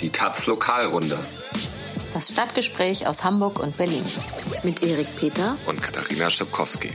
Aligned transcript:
Die 0.00 0.08
Taz 0.08 0.46
Lokalrunde. 0.46 1.18
Das 2.14 2.30
Stadtgespräch 2.30 3.06
aus 3.06 3.22
Hamburg 3.22 3.60
und 3.60 3.76
Berlin. 3.76 4.02
Mit 4.62 4.82
Erik 4.82 5.06
Peter 5.18 5.54
und 5.66 5.82
Katharina 5.82 6.30
Schipkowski. 6.30 6.88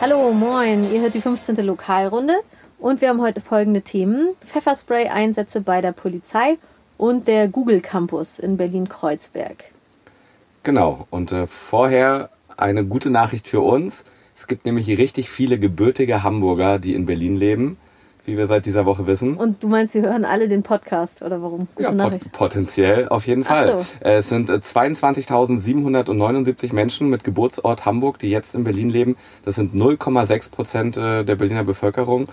Hallo, 0.00 0.32
moin. 0.32 0.90
Ihr 0.90 1.02
hört 1.02 1.14
die 1.14 1.20
15. 1.20 1.56
Lokalrunde 1.56 2.34
und 2.78 3.02
wir 3.02 3.10
haben 3.10 3.20
heute 3.20 3.40
folgende 3.40 3.82
Themen. 3.82 4.34
Pfefferspray-Einsätze 4.40 5.60
bei 5.60 5.82
der 5.82 5.92
Polizei 5.92 6.56
und 6.96 7.28
der 7.28 7.48
Google 7.48 7.82
Campus 7.82 8.38
in 8.38 8.56
Berlin-Kreuzberg. 8.56 9.64
Genau, 10.62 11.06
und 11.10 11.32
äh, 11.32 11.46
vorher 11.46 12.30
eine 12.56 12.86
gute 12.86 13.10
Nachricht 13.10 13.46
für 13.46 13.60
uns. 13.60 14.04
Es 14.36 14.46
gibt 14.46 14.66
nämlich 14.66 14.88
richtig 14.88 15.30
viele 15.30 15.58
gebürtige 15.58 16.22
Hamburger, 16.22 16.78
die 16.78 16.94
in 16.94 17.06
Berlin 17.06 17.36
leben, 17.36 17.76
wie 18.24 18.36
wir 18.36 18.46
seit 18.46 18.66
dieser 18.66 18.86
Woche 18.86 19.06
wissen. 19.06 19.36
Und 19.36 19.62
du 19.62 19.68
meinst, 19.68 19.92
sie 19.92 20.02
hören 20.02 20.24
alle 20.24 20.48
den 20.48 20.62
Podcast 20.62 21.22
oder 21.22 21.42
warum? 21.42 21.68
Gute 21.74 21.96
ja, 21.96 22.08
pot 22.08 22.32
potenziell 22.32 23.08
auf 23.08 23.26
jeden 23.26 23.44
Fall. 23.44 23.84
So. 23.84 23.96
Es 24.00 24.28
sind 24.28 24.50
22.779 24.50 26.70
äh, 26.70 26.74
Menschen 26.74 27.10
mit 27.10 27.22
Geburtsort 27.22 27.84
Hamburg, 27.84 28.18
die 28.18 28.30
jetzt 28.30 28.54
in 28.54 28.64
Berlin 28.64 28.90
leben. 28.90 29.16
Das 29.44 29.54
sind 29.54 29.74
0,6 29.74 30.50
Prozent 30.50 30.96
äh, 30.96 31.24
der 31.24 31.36
Berliner 31.36 31.64
Bevölkerung 31.64 32.28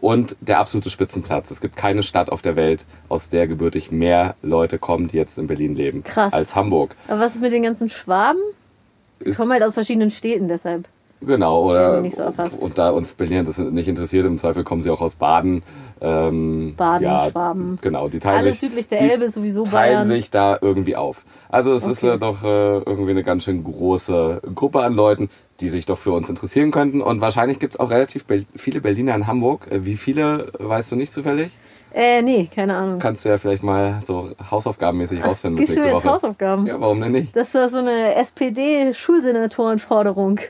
und 0.00 0.36
der 0.40 0.58
absolute 0.58 0.90
Spitzenplatz. 0.90 1.50
Es 1.50 1.60
gibt 1.60 1.76
keine 1.76 2.02
Stadt 2.02 2.30
auf 2.30 2.42
der 2.42 2.56
Welt, 2.56 2.84
aus 3.08 3.30
der 3.30 3.46
gebürtig 3.46 3.90
mehr 3.90 4.34
Leute 4.42 4.78
kommen, 4.78 5.08
die 5.08 5.16
jetzt 5.16 5.38
in 5.38 5.46
Berlin 5.46 5.74
leben, 5.74 6.04
Krass. 6.04 6.32
als 6.32 6.56
Hamburg. 6.56 6.94
Aber 7.08 7.20
was 7.20 7.36
ist 7.36 7.40
mit 7.40 7.52
den 7.52 7.62
ganzen 7.62 7.88
Schwaben? 7.88 8.40
Die 9.24 9.32
kommen 9.32 9.52
halt 9.52 9.62
aus 9.62 9.74
verschiedenen 9.74 10.10
Städten 10.10 10.48
deshalb. 10.48 10.86
Genau, 11.26 11.70
oder 11.70 12.00
nicht 12.00 12.16
so 12.16 12.24
und 12.60 12.78
da 12.78 12.90
uns 12.90 13.14
Berlin 13.14 13.44
das 13.44 13.58
nicht 13.58 13.88
interessiert, 13.88 14.26
im 14.26 14.38
Zweifel 14.38 14.64
kommen 14.64 14.82
sie 14.82 14.90
auch 14.90 15.00
aus 15.00 15.14
Baden. 15.14 15.62
Ähm, 16.00 16.74
Baden, 16.76 17.04
ja, 17.04 17.30
Schwaben. 17.30 17.78
Genau, 17.80 18.08
die 18.08 18.18
teilen 18.18 18.38
Alles 18.38 18.60
sich, 18.60 18.68
südlich 18.68 18.88
der 18.88 19.00
Elbe 19.00 19.30
sowieso 19.30 19.64
teilen 19.64 19.94
Bayern. 19.94 20.08
sich 20.08 20.30
da 20.30 20.58
irgendwie 20.60 20.96
auf. 20.96 21.24
Also 21.48 21.74
es 21.74 21.84
okay. 21.84 21.92
ist 21.92 22.02
äh, 22.02 22.18
doch 22.18 22.44
äh, 22.44 22.78
irgendwie 22.78 23.12
eine 23.12 23.22
ganz 23.22 23.44
schön 23.44 23.64
große 23.64 24.42
Gruppe 24.54 24.82
an 24.82 24.94
Leuten, 24.94 25.30
die 25.60 25.68
sich 25.68 25.86
doch 25.86 25.98
für 25.98 26.12
uns 26.12 26.28
interessieren 26.28 26.72
könnten. 26.72 27.00
Und 27.00 27.20
wahrscheinlich 27.20 27.58
gibt 27.58 27.74
es 27.74 27.80
auch 27.80 27.90
relativ 27.90 28.26
be 28.26 28.44
viele 28.56 28.80
Berliner 28.80 29.14
in 29.14 29.26
Hamburg. 29.26 29.68
Äh, 29.70 29.86
wie 29.86 29.96
viele, 29.96 30.48
weißt 30.58 30.92
du 30.92 30.96
nicht 30.96 31.12
zufällig? 31.12 31.50
Äh, 31.94 32.22
nee, 32.22 32.48
keine 32.52 32.74
Ahnung. 32.74 32.98
Kannst 32.98 33.24
du 33.24 33.28
ja 33.28 33.38
vielleicht 33.38 33.62
mal 33.62 34.02
so 34.04 34.28
hausaufgabenmäßig 34.50 35.22
ausfinden. 35.24 35.58
Gibst 35.58 35.76
du 35.76 35.80
jetzt 35.80 36.04
Woche. 36.04 36.10
Hausaufgaben? 36.10 36.66
Ja, 36.66 36.80
warum 36.80 37.00
denn 37.00 37.12
nicht? 37.12 37.36
Das 37.36 37.46
ist 37.46 37.54
doch 37.54 37.68
so 37.68 37.78
eine 37.78 38.16
SPD-Schulsenatorenforderung. 38.16 40.40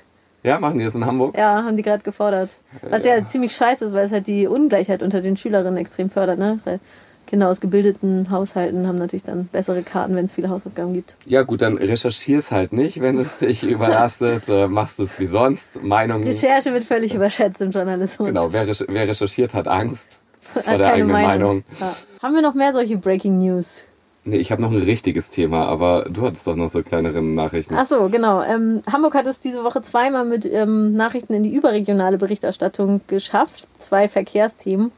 Ja, 0.45 0.61
machen 0.61 0.79
die 0.79 0.85
das 0.85 0.95
in 0.95 1.07
Hamburg? 1.07 1.37
Ja, 1.37 1.65
haben 1.65 1.77
die 1.77 1.83
gerade 1.83 2.05
gefordert. 2.05 2.51
Was 2.83 3.05
ja. 3.05 3.17
ja. 3.17 3.27
ziemlich 3.27 3.57
scheiße 3.57 3.87
ist, 3.87 3.95
weil 3.95 4.05
es 4.05 4.13
halt 4.13 4.27
die 4.27 4.47
Ungleichheit 4.47 5.03
unter 5.03 5.23
den 5.23 5.39
Schülerinnen 5.39 5.79
extrem 5.79 6.11
fördert, 6.11 6.39
ne? 6.39 6.61
Weil 6.65 6.81
Kinder 7.27 7.49
aus 7.49 7.63
gebildeten 7.63 8.31
Haushalten 8.31 8.87
haben 8.87 8.99
natürlich 8.99 9.25
dann 9.25 9.47
bessere 9.47 9.83
Karten, 9.83 10.15
wenn 10.15 10.27
es 10.27 10.35
viele 10.35 10.51
Hausaufgaben 10.51 10.93
gibt. 10.93 11.15
Ja, 11.25 11.43
gut, 11.43 11.63
dann 11.63 11.79
recherchier's 11.79 12.53
halt 12.53 12.75
nicht, 12.75 13.01
wenn 13.01 13.19
es 13.19 13.39
dich 13.39 13.63
überlastet. 13.69 14.49
äh, 14.51 14.69
machst 14.69 14.99
du 14.99 15.05
es 15.05 15.19
wie 15.19 15.27
sonst. 15.27 15.83
Meinungen. 15.83 16.25
Recherche 16.25 16.75
wird 16.75 16.85
völlig 16.85 17.15
überschätzt 17.15 17.63
im 17.63 17.71
Journalismus. 17.71 18.29
Genau, 18.29 18.53
wer, 18.53 18.67
wer 18.67 19.09
recherchiert, 19.09 19.55
hat 19.55 19.67
Angst 19.67 20.11
vor 20.39 20.63
der 20.63 20.93
eigenen 20.93 21.13
Meinung. 21.13 21.29
Meinung. 21.29 21.65
Ja. 21.81 21.93
Haben 22.23 22.35
wir 22.35 22.43
noch 22.43 22.55
mehr 22.55 22.75
solche 22.75 22.99
Breaking 22.99 23.39
News? 23.39 23.85
Nee, 24.27 24.39
ich 24.39 24.51
habe 24.51 24.63
noch 24.63 24.71
ein 24.71 24.83
richtiges 24.83 25.31
Thema, 25.31 25.67
aber 25.67 26.07
du 26.09 26.23
hattest 26.23 26.47
doch 26.47 26.57
noch 26.57 26.71
so 26.71 26.83
kleinere 26.83 27.23
Nachrichten. 27.23 27.75
Ach 27.75 27.85
so, 27.85 28.09
genau. 28.09 28.43
Ähm, 28.43 28.83
Hamburg 28.91 29.15
hat 29.15 29.27
es 29.27 29.41
diese 29.41 29.65
Woche 29.65 29.83
zweimal 29.83 30.25
mit 30.25 30.47
ähm, 30.47 30.95
Nachrichten 30.95 31.35
in 31.35 31.43
die 31.43 31.55
überregionale 31.55 32.17
Berichterstattung 32.17 33.03
geschafft. 33.07 33.69
Zwei 33.79 34.09
Verkehrsthemen. 34.09 34.93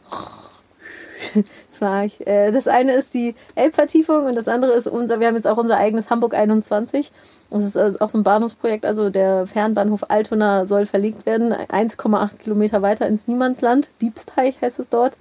Äh, 1.79 2.53
das 2.53 2.69
eine 2.69 2.95
ist 2.95 3.13
die 3.13 3.35
Elbvertiefung 3.55 4.25
und 4.25 4.35
das 4.35 4.49
andere 4.49 4.73
ist 4.73 4.87
unser, 4.87 5.21
wir 5.21 5.27
haben 5.27 5.35
jetzt 5.35 5.47
auch 5.47 5.59
unser 5.59 5.77
eigenes 5.77 6.09
Hamburg 6.09 6.35
21. 6.35 7.13
Das 7.51 7.65
ist 7.65 7.77
also 7.77 7.99
auch 8.01 8.09
so 8.09 8.17
ein 8.17 8.25
Bahnhofsprojekt, 8.25 8.87
also 8.87 9.11
der 9.11 9.47
Fernbahnhof 9.47 10.05
Altona 10.09 10.65
soll 10.65 10.87
verlegt 10.87 11.27
werden, 11.27 11.53
1,8 11.53 12.39
Kilometer 12.39 12.81
weiter 12.81 13.07
ins 13.07 13.29
Niemandsland, 13.29 13.91
Diebsteich 14.01 14.61
heißt 14.63 14.79
es 14.79 14.89
dort. 14.89 15.19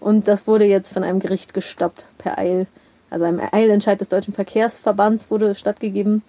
Und 0.00 0.26
das 0.26 0.48
wurde 0.48 0.64
jetzt 0.64 0.92
von 0.92 1.04
einem 1.04 1.20
Gericht 1.20 1.54
gestoppt 1.54 2.04
per 2.18 2.36
Eil. 2.36 2.66
Also 3.12 3.26
einem 3.26 3.40
Eilentscheid 3.52 4.00
des 4.00 4.08
Deutschen 4.08 4.32
Verkehrsverbands 4.32 5.30
wurde 5.30 5.54
stattgegeben 5.54 6.22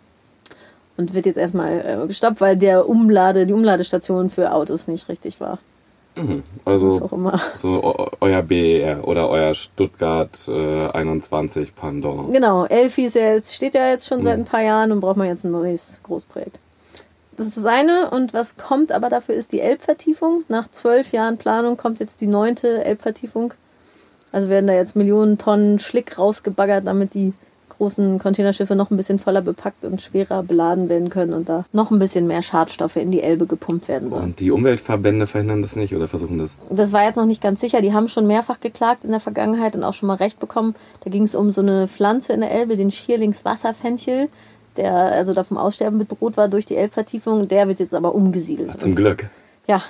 und 0.98 1.14
wird 1.14 1.26
jetzt 1.26 1.38
erstmal 1.38 2.04
äh, 2.04 2.08
gestoppt, 2.08 2.42
weil 2.42 2.58
der 2.58 2.90
Umlade, 2.90 3.46
die 3.46 3.54
Umladestation 3.54 4.30
für 4.30 4.54
Autos 4.54 4.88
nicht 4.90 5.08
richtig 5.08 5.40
war. 5.40 5.60
Mhm. 6.16 6.44
Also 6.66 7.10
so 7.56 8.10
euer 8.20 8.42
BER 8.44 9.08
oder 9.08 9.30
euer 9.30 9.54
Stuttgart 9.54 10.48
äh, 10.48 10.90
21 10.90 11.74
Pendant. 11.74 12.34
Genau, 12.34 12.66
Elfi 12.66 13.06
ist 13.06 13.16
ja 13.16 13.34
jetzt, 13.34 13.56
steht 13.56 13.76
ja 13.76 13.90
jetzt 13.90 14.08
schon 14.08 14.20
mhm. 14.20 14.24
seit 14.24 14.40
ein 14.40 14.46
paar 14.46 14.62
Jahren 14.62 14.92
und 14.92 15.00
braucht 15.00 15.18
man 15.18 15.28
jetzt 15.28 15.46
ein 15.46 15.52
neues 15.52 16.02
Großprojekt. 16.04 16.60
Das 17.38 17.48
ist 17.48 17.58
das 17.58 17.66
eine 17.66 18.12
und 18.12 18.34
was 18.34 18.58
kommt 18.58 18.92
aber 18.92 19.10
dafür 19.10 19.36
ist 19.36 19.54
die 19.54 19.62
Elbvertiefung. 19.62 20.44
Nach 20.50 20.70
zwölf 20.70 21.14
Jahren 21.14 21.38
Planung 21.38 21.78
kommt 21.78 22.00
jetzt 22.00 22.20
die 22.20 22.28
neunte 22.28 22.84
Elbvertiefung. 22.84 23.54
Also 24.34 24.50
werden 24.50 24.68
da 24.68 24.74
jetzt 24.74 24.98
Millionen 24.98 25.38
Tonnen 25.38 25.80
Schlick 25.80 26.18
rausgebaggert, 26.20 26.86
damit 26.86 27.14
die 27.14 27.34
großen 27.78 28.20
Containerschiffe 28.20 28.76
noch 28.76 28.92
ein 28.92 28.98
bisschen 28.98 29.20
voller 29.20 29.42
bepackt 29.42 29.86
und 29.86 30.02
schwerer 30.02 30.44
beladen 30.44 30.90
werden 30.90 31.10
können 31.10 31.34
und 31.34 31.50
da 31.50 31.66
noch 31.72 31.92
ein 31.92 32.00
bisschen 32.00 32.28
mehr 32.28 32.42
Schadstoffe 32.42 32.96
in 32.96 33.12
die 33.12 33.22
Elbe 33.22 33.46
gepumpt 33.46 33.88
werden 33.88 34.10
sollen. 34.10 34.24
Und 34.24 34.40
die 34.40 34.52
Umweltverbände 34.52 35.28
verhindern 35.28 35.62
das 35.62 35.76
nicht 35.76 35.96
oder 35.96 36.08
versuchen 36.08 36.40
das? 36.40 36.58
Das 36.70 36.94
war 36.94 37.06
jetzt 37.06 37.16
noch 37.16 37.26
nicht 37.26 37.42
ganz 37.42 37.62
sicher. 37.62 37.82
Die 37.82 37.94
haben 37.94 38.08
schon 38.08 38.28
mehrfach 38.28 38.60
geklagt 38.60 39.04
in 39.04 39.12
der 39.12 39.20
Vergangenheit 39.20 39.76
und 39.76 39.84
auch 39.84 39.94
schon 39.94 40.08
mal 40.08 40.16
Recht 40.16 40.40
bekommen. 40.40 40.76
Da 41.04 41.10
ging 41.10 41.24
es 41.24 41.36
um 41.36 41.52
so 41.52 41.62
eine 41.62 41.88
Pflanze 41.88 42.34
in 42.34 42.42
der 42.42 42.52
Elbe, 42.52 42.76
den 42.76 42.92
Schierlingswasserfenchel, 42.92 44.30
der 44.78 44.94
also 44.94 45.34
da 45.34 45.44
vom 45.44 45.58
Aussterben 45.58 46.00
bedroht 46.00 46.38
war 46.38 46.48
durch 46.48 46.66
die 46.66 46.76
Elbvertiefung. 46.76 47.48
Der 47.48 47.68
wird 47.68 47.80
jetzt 47.80 47.94
aber 47.94 48.16
umgesiedelt. 48.16 48.72
Ach, 48.74 48.80
zum 48.80 48.96
Glück. 48.96 49.28
Ja, 49.68 49.82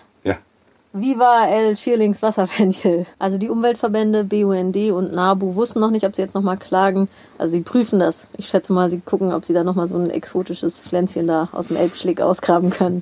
Viva 0.96 1.48
El 1.48 1.76
Schierlings 1.76 2.22
Wasserfenchel. 2.22 3.08
Also 3.18 3.40
die 3.40 3.50
Umweltverbände 3.50 4.24
BUND 4.24 4.78
und 4.92 5.12
NABU 5.12 5.56
wussten 5.56 5.80
noch 5.80 5.90
nicht, 5.90 6.06
ob 6.06 6.16
sie 6.16 6.22
jetzt 6.22 6.36
nochmal 6.36 6.58
klagen. 6.58 7.09
Also 7.40 7.54
sie 7.54 7.62
prüfen 7.62 7.98
das. 7.98 8.30
Ich 8.38 8.48
schätze 8.48 8.74
mal, 8.74 8.92
sie 8.92 9.00
gucken, 9.00 9.34
ob 9.34 9.44
sie 9.44 9.56
da 9.56 9.64
nochmal 9.64 9.88
so 9.88 9.98
ein 9.98 10.12
exotisches 10.12 10.80
Pflänzchen 10.80 11.26
da 11.26 11.50
aus 11.52 11.70
dem 11.70 11.78
Elbschlick 11.78 12.22
ausgraben 12.22 12.70
können. 12.70 13.02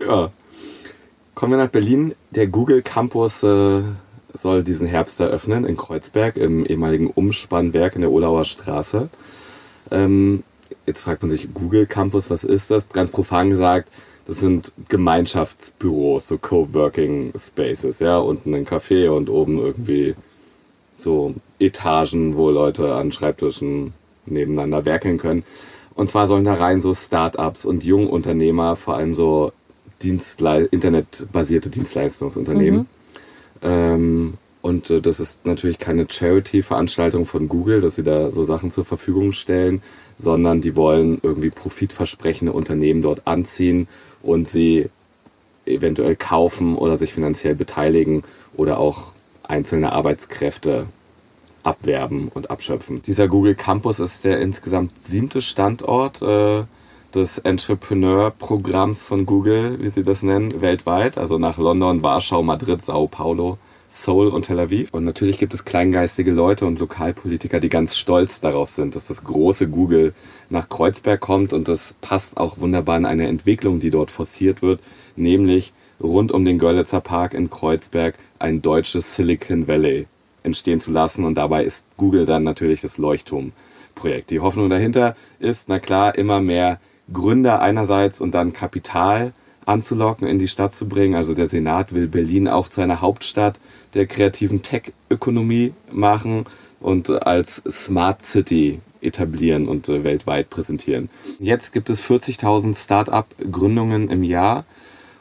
Ja. 0.00 0.30
Kommen 1.34 1.52
wir 1.52 1.58
nach 1.58 1.68
Berlin. 1.68 2.14
Der 2.30 2.46
Google 2.46 2.80
Campus 2.80 3.42
äh, 3.42 3.82
soll 4.32 4.64
diesen 4.64 4.86
Herbst 4.86 5.20
eröffnen 5.20 5.66
in 5.66 5.76
Kreuzberg 5.76 6.38
im 6.38 6.64
ehemaligen 6.64 7.08
Umspannwerk 7.08 7.94
in 7.94 8.00
der 8.00 8.10
Olauer 8.10 8.46
Straße. 8.46 9.10
Ähm, 9.90 10.44
jetzt 10.86 11.02
fragt 11.02 11.20
man 11.20 11.30
sich, 11.30 11.52
Google 11.52 11.86
Campus, 11.86 12.30
was 12.30 12.42
ist 12.42 12.70
das? 12.70 12.88
Ganz 12.88 13.10
profan 13.10 13.50
gesagt, 13.50 13.90
sind 14.30 14.72
Gemeinschaftsbüros, 14.88 16.28
so 16.28 16.38
Coworking 16.38 17.32
Spaces, 17.36 17.98
ja, 17.98 18.18
unten 18.18 18.54
ein 18.54 18.66
Café 18.66 19.10
und 19.10 19.28
oben 19.28 19.58
irgendwie 19.58 20.14
so 20.96 21.34
Etagen, 21.58 22.36
wo 22.36 22.50
Leute 22.50 22.94
an 22.94 23.10
Schreibtischen 23.10 23.92
nebeneinander 24.26 24.84
werkeln 24.84 25.18
können. 25.18 25.42
Und 25.94 26.10
zwar 26.10 26.28
sollen 26.28 26.44
da 26.44 26.54
rein 26.54 26.80
so 26.80 26.94
Startups 26.94 27.64
und 27.64 27.84
Jungunternehmer, 27.84 28.76
vor 28.76 28.94
allem 28.94 29.14
so 29.14 29.52
Dienstle 30.02 30.64
internetbasierte 30.66 31.68
Dienstleistungsunternehmen. 31.68 32.80
Mhm. 32.80 32.86
Ähm, 33.62 34.34
und 34.62 34.90
äh, 34.90 35.00
das 35.00 35.18
ist 35.18 35.44
natürlich 35.44 35.78
keine 35.78 36.06
Charity-Veranstaltung 36.08 37.24
von 37.24 37.48
Google, 37.48 37.80
dass 37.80 37.96
sie 37.96 38.04
da 38.04 38.30
so 38.30 38.44
Sachen 38.44 38.70
zur 38.70 38.84
Verfügung 38.84 39.32
stellen, 39.32 39.82
sondern 40.18 40.60
die 40.60 40.76
wollen 40.76 41.18
irgendwie 41.22 41.50
profitversprechende 41.50 42.52
Unternehmen 42.52 43.02
dort 43.02 43.26
anziehen 43.26 43.88
und 44.22 44.48
sie 44.48 44.88
eventuell 45.66 46.16
kaufen 46.16 46.76
oder 46.76 46.96
sich 46.96 47.12
finanziell 47.12 47.54
beteiligen 47.54 48.22
oder 48.56 48.78
auch 48.78 49.12
einzelne 49.42 49.92
Arbeitskräfte 49.92 50.86
abwerben 51.62 52.28
und 52.32 52.50
abschöpfen. 52.50 53.02
Dieser 53.02 53.28
Google 53.28 53.54
Campus 53.54 54.00
ist 54.00 54.24
der 54.24 54.40
insgesamt 54.40 55.00
siebte 55.02 55.42
Standort 55.42 56.22
äh, 56.22 56.64
des 57.14 57.38
Entrepreneur-Programms 57.38 59.04
von 59.04 59.26
Google, 59.26 59.78
wie 59.80 59.90
sie 59.90 60.04
das 60.04 60.22
nennen, 60.22 60.60
weltweit. 60.60 61.18
Also 61.18 61.38
nach 61.38 61.58
London, 61.58 62.02
Warschau, 62.02 62.42
Madrid, 62.42 62.84
Sao 62.84 63.08
Paulo, 63.08 63.58
Seoul 63.92 64.28
und 64.28 64.46
Tel 64.46 64.60
Aviv. 64.60 64.88
Und 64.92 65.04
natürlich 65.04 65.38
gibt 65.38 65.52
es 65.52 65.64
kleingeistige 65.64 66.30
Leute 66.30 66.64
und 66.64 66.78
Lokalpolitiker, 66.78 67.58
die 67.58 67.68
ganz 67.68 67.96
stolz 67.96 68.40
darauf 68.40 68.70
sind, 68.70 68.94
dass 68.94 69.08
das 69.08 69.24
große 69.24 69.68
Google 69.68 70.14
nach 70.48 70.68
Kreuzberg 70.68 71.20
kommt. 71.20 71.52
Und 71.52 71.66
das 71.66 71.94
passt 72.00 72.36
auch 72.36 72.58
wunderbar 72.58 72.96
in 72.96 73.04
eine 73.04 73.26
Entwicklung, 73.26 73.80
die 73.80 73.90
dort 73.90 74.12
forciert 74.12 74.62
wird, 74.62 74.80
nämlich 75.16 75.72
rund 76.00 76.30
um 76.30 76.44
den 76.44 76.58
Görlitzer 76.58 77.00
Park 77.00 77.34
in 77.34 77.50
Kreuzberg 77.50 78.14
ein 78.38 78.62
deutsches 78.62 79.16
Silicon 79.16 79.66
Valley 79.66 80.06
entstehen 80.44 80.80
zu 80.80 80.92
lassen. 80.92 81.24
Und 81.24 81.34
dabei 81.34 81.64
ist 81.64 81.84
Google 81.96 82.26
dann 82.26 82.44
natürlich 82.44 82.82
das 82.82 82.96
Leuchtturmprojekt. 82.96 84.30
Die 84.30 84.40
Hoffnung 84.40 84.70
dahinter 84.70 85.16
ist, 85.40 85.68
na 85.68 85.80
klar, 85.80 86.16
immer 86.16 86.40
mehr 86.40 86.80
Gründer 87.12 87.60
einerseits 87.60 88.20
und 88.20 88.36
dann 88.36 88.52
Kapital 88.52 89.32
anzulocken, 89.70 90.26
in 90.26 90.38
die 90.38 90.48
Stadt 90.48 90.74
zu 90.74 90.88
bringen. 90.88 91.14
Also 91.14 91.34
der 91.34 91.48
Senat 91.48 91.94
will 91.94 92.06
Berlin 92.06 92.48
auch 92.48 92.68
zu 92.68 92.80
einer 92.80 93.00
Hauptstadt 93.00 93.60
der 93.94 94.06
kreativen 94.06 94.62
Tech-Ökonomie 94.62 95.72
machen 95.92 96.44
und 96.80 97.10
als 97.26 97.62
Smart 97.68 98.22
City 98.22 98.80
etablieren 99.02 99.68
und 99.68 99.88
äh, 99.88 100.04
weltweit 100.04 100.50
präsentieren. 100.50 101.08
Jetzt 101.38 101.72
gibt 101.72 101.90
es 101.90 102.02
40.000 102.02 102.76
Start-up-Gründungen 102.76 104.10
im 104.10 104.22
Jahr. 104.22 104.64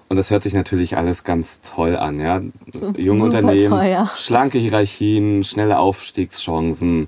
Und 0.10 0.16
das 0.16 0.31
hört 0.31 0.42
sich 0.42 0.54
natürlich 0.54 0.98
alles 0.98 1.24
ganz 1.24 1.62
toll 1.62 1.95
an, 1.95 2.19
ja. 2.19 2.42
Junge 2.98 3.25
Super 3.25 3.38
Unternehmen, 3.38 3.69
toll, 3.69 3.86
ja. 3.86 4.12
schlanke 4.18 4.57
Hierarchien, 4.57 5.44
schnelle 5.44 5.78
Aufstiegschancen. 5.78 7.07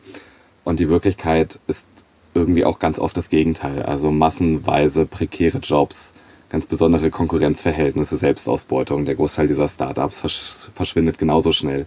Und 0.64 0.80
die 0.80 0.88
Wirklichkeit 0.88 1.60
ist 1.68 1.88
irgendwie 2.36 2.64
auch 2.64 2.80
ganz 2.80 3.00
oft 3.00 3.18
das 3.18 3.30
Gegenteil. 3.30 3.84
Also 3.84 4.12
massenweise 4.12 5.06
prekäre 5.06 5.58
Jobs, 5.58 6.14
ganz 6.52 6.66
besondere 6.66 7.10
Konkurrenzverhältnisse, 7.10 8.18
Selbstausbeutung. 8.18 9.06
Der 9.06 9.16
Großteil 9.16 9.48
dieser 9.48 9.70
Startups 9.70 10.20
versch 10.20 10.70
verschwindet 10.76 11.18
genauso 11.18 11.54
schnell, 11.54 11.86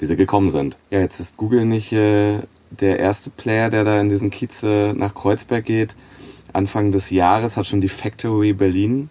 wie 0.00 0.06
sie 0.06 0.16
gekommen 0.16 0.50
sind. 0.50 0.76
Ja, 0.90 0.98
jetzt 0.98 1.20
ist 1.20 1.36
Google 1.36 1.64
nicht 1.64 1.92
äh, 1.92 2.40
der 2.70 2.98
erste 2.98 3.30
Player, 3.30 3.70
der 3.70 3.84
da 3.84 4.00
in 4.00 4.08
diesen 4.08 4.30
Kiez 4.30 4.64
äh, 4.64 4.92
nach 4.92 5.14
Kreuzberg 5.14 5.64
geht. 5.64 5.94
Anfang 6.52 6.90
des 6.90 7.10
Jahres 7.10 7.56
hat 7.56 7.66
schon 7.66 7.80
die 7.80 7.88
Factory 7.88 8.52
Berlin 8.52 9.08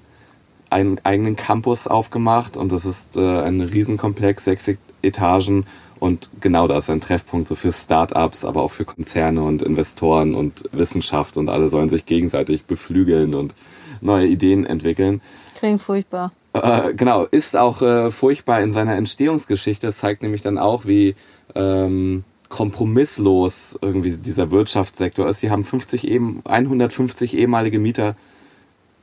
einen 0.69 1.00
eigenen 1.04 1.38
Campus 1.38 1.88
aufgemacht 1.88 2.57
und 2.57 2.72
das 2.74 2.86
ist 2.86 3.16
äh, 3.16 3.42
ein 3.42 3.62
Riesenkomplex, 3.62 4.44
sechs 4.44 4.69
Etagen 5.02 5.66
und 6.00 6.30
genau 6.42 6.68
das, 6.68 6.90
ein 6.90 7.00
Treffpunkt 7.00 7.48
so 7.48 7.56
für 7.56 7.72
Startups, 7.72 8.44
aber 8.44 8.62
auch 8.62 8.72
für 8.72 8.86
Konzerne 8.86 9.42
und 9.42 9.62
Investoren 9.62 10.36
und 10.36 10.66
Wissenschaft 10.74 11.38
und 11.38 11.50
alle 11.50 11.69
sollen 11.69 11.90
sich 11.90 12.06
gegenseitig 12.06 12.66
beflügeln 12.66 13.34
und 13.34 13.54
neue 14.01 14.28
Ideen 14.28 14.66
entwickeln. 14.66 15.22
Klingt 15.56 15.81
furchtbar. 15.81 16.31
Äh, 16.54 16.94
genau, 16.94 17.24
ist 17.24 17.56
auch 17.56 17.81
äh, 17.81 18.12
furchtbar 18.12 18.62
in 18.62 18.72
seiner 18.72 18.96
Entstehungsgeschichte. 18.96 19.88
Das 19.88 19.98
zeigt 19.98 20.24
nämlich 20.24 20.42
dann 20.42 20.57
auch, 20.57 20.86
wie 20.86 21.16
ähm, 21.56 22.24
kompromisslos 22.50 23.78
irgendwie 23.81 24.12
dieser 24.12 24.51
Wirtschaftssektor 24.51 25.30
ist. 25.30 25.40
Sie 25.40 25.51
haben 25.51 25.63
50 25.63 26.07
eben, 26.07 26.42
150 26.46 27.38
ehemalige 27.38 27.80
Mieter 27.80 28.16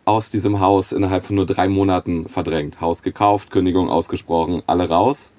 aus 0.05 0.31
diesem 0.31 0.61
Haus 0.61 0.93
innerhalb 0.93 1.25
von 1.25 1.37
nur 1.37 1.47
drei 1.47 1.69
Monaten 1.69 2.29
verdrängt. 2.29 2.81
Haus 2.81 3.03
gekauft, 3.03 3.51
Kündigung 3.51 3.89
ausgesprochen, 3.89 4.63
alle 4.67 4.89
raus. 4.89 5.33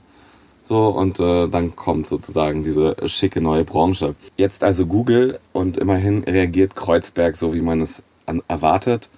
So, 0.62 0.90
und 0.90 1.22
äh, 1.22 1.48
dann 1.48 1.78
kommt 1.78 2.08
sozusagen 2.08 2.64
diese 2.64 2.96
schicke 3.08 3.40
neue 3.40 3.64
Branche. 3.64 4.16
Jetzt 4.36 4.66
also 4.66 4.86
Google 4.86 5.40
und 5.54 5.78
immerhin 5.78 6.24
reagiert 6.26 6.76
Kreuzberg 6.76 7.38
so, 7.38 7.54
wie 7.54 7.62
man 7.62 7.80
es 7.80 8.04
an, 8.26 8.42
erwartet, 8.50 9.10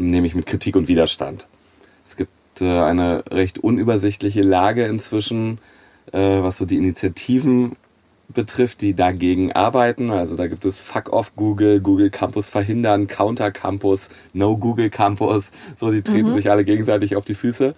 nämlich 0.00 0.34
mit 0.34 0.46
Kritik 0.46 0.76
und 0.76 0.88
Widerstand. 0.88 1.48
Es 2.04 2.16
gibt 2.16 2.30
äh, 2.60 2.80
eine 2.80 3.24
recht 3.30 3.58
unübersichtliche 3.58 4.42
Lage 4.42 4.84
inzwischen, 4.84 5.58
äh, 6.12 6.18
was 6.18 6.58
so 6.58 6.66
die 6.66 6.76
Initiativen 6.76 7.76
betrifft, 8.28 8.80
die 8.80 8.94
dagegen 8.94 9.52
arbeiten. 9.52 10.10
Also 10.10 10.36
da 10.36 10.46
gibt 10.46 10.64
es 10.64 10.80
Fuck 10.80 11.12
off 11.12 11.34
Google, 11.36 11.80
Google 11.80 12.10
Campus 12.10 12.48
verhindern, 12.48 13.06
Counter 13.06 13.50
Campus, 13.50 14.10
No 14.32 14.56
Google 14.56 14.90
Campus. 14.90 15.50
So, 15.78 15.90
die 15.90 16.02
treten 16.02 16.32
sich 16.32 16.50
alle 16.50 16.64
gegenseitig 16.64 17.16
auf 17.16 17.24
die 17.24 17.34
Füße. 17.34 17.74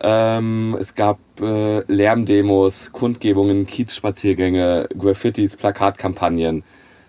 Ähm, 0.00 0.76
es 0.78 0.94
gab 0.94 1.18
äh, 1.40 1.80
Lärmdemos, 1.92 2.92
Kundgebungen, 2.92 3.66
Kiezspaziergänge, 3.66 4.88
Graffitis, 4.96 5.56
Plakatkampagnen. 5.56 6.62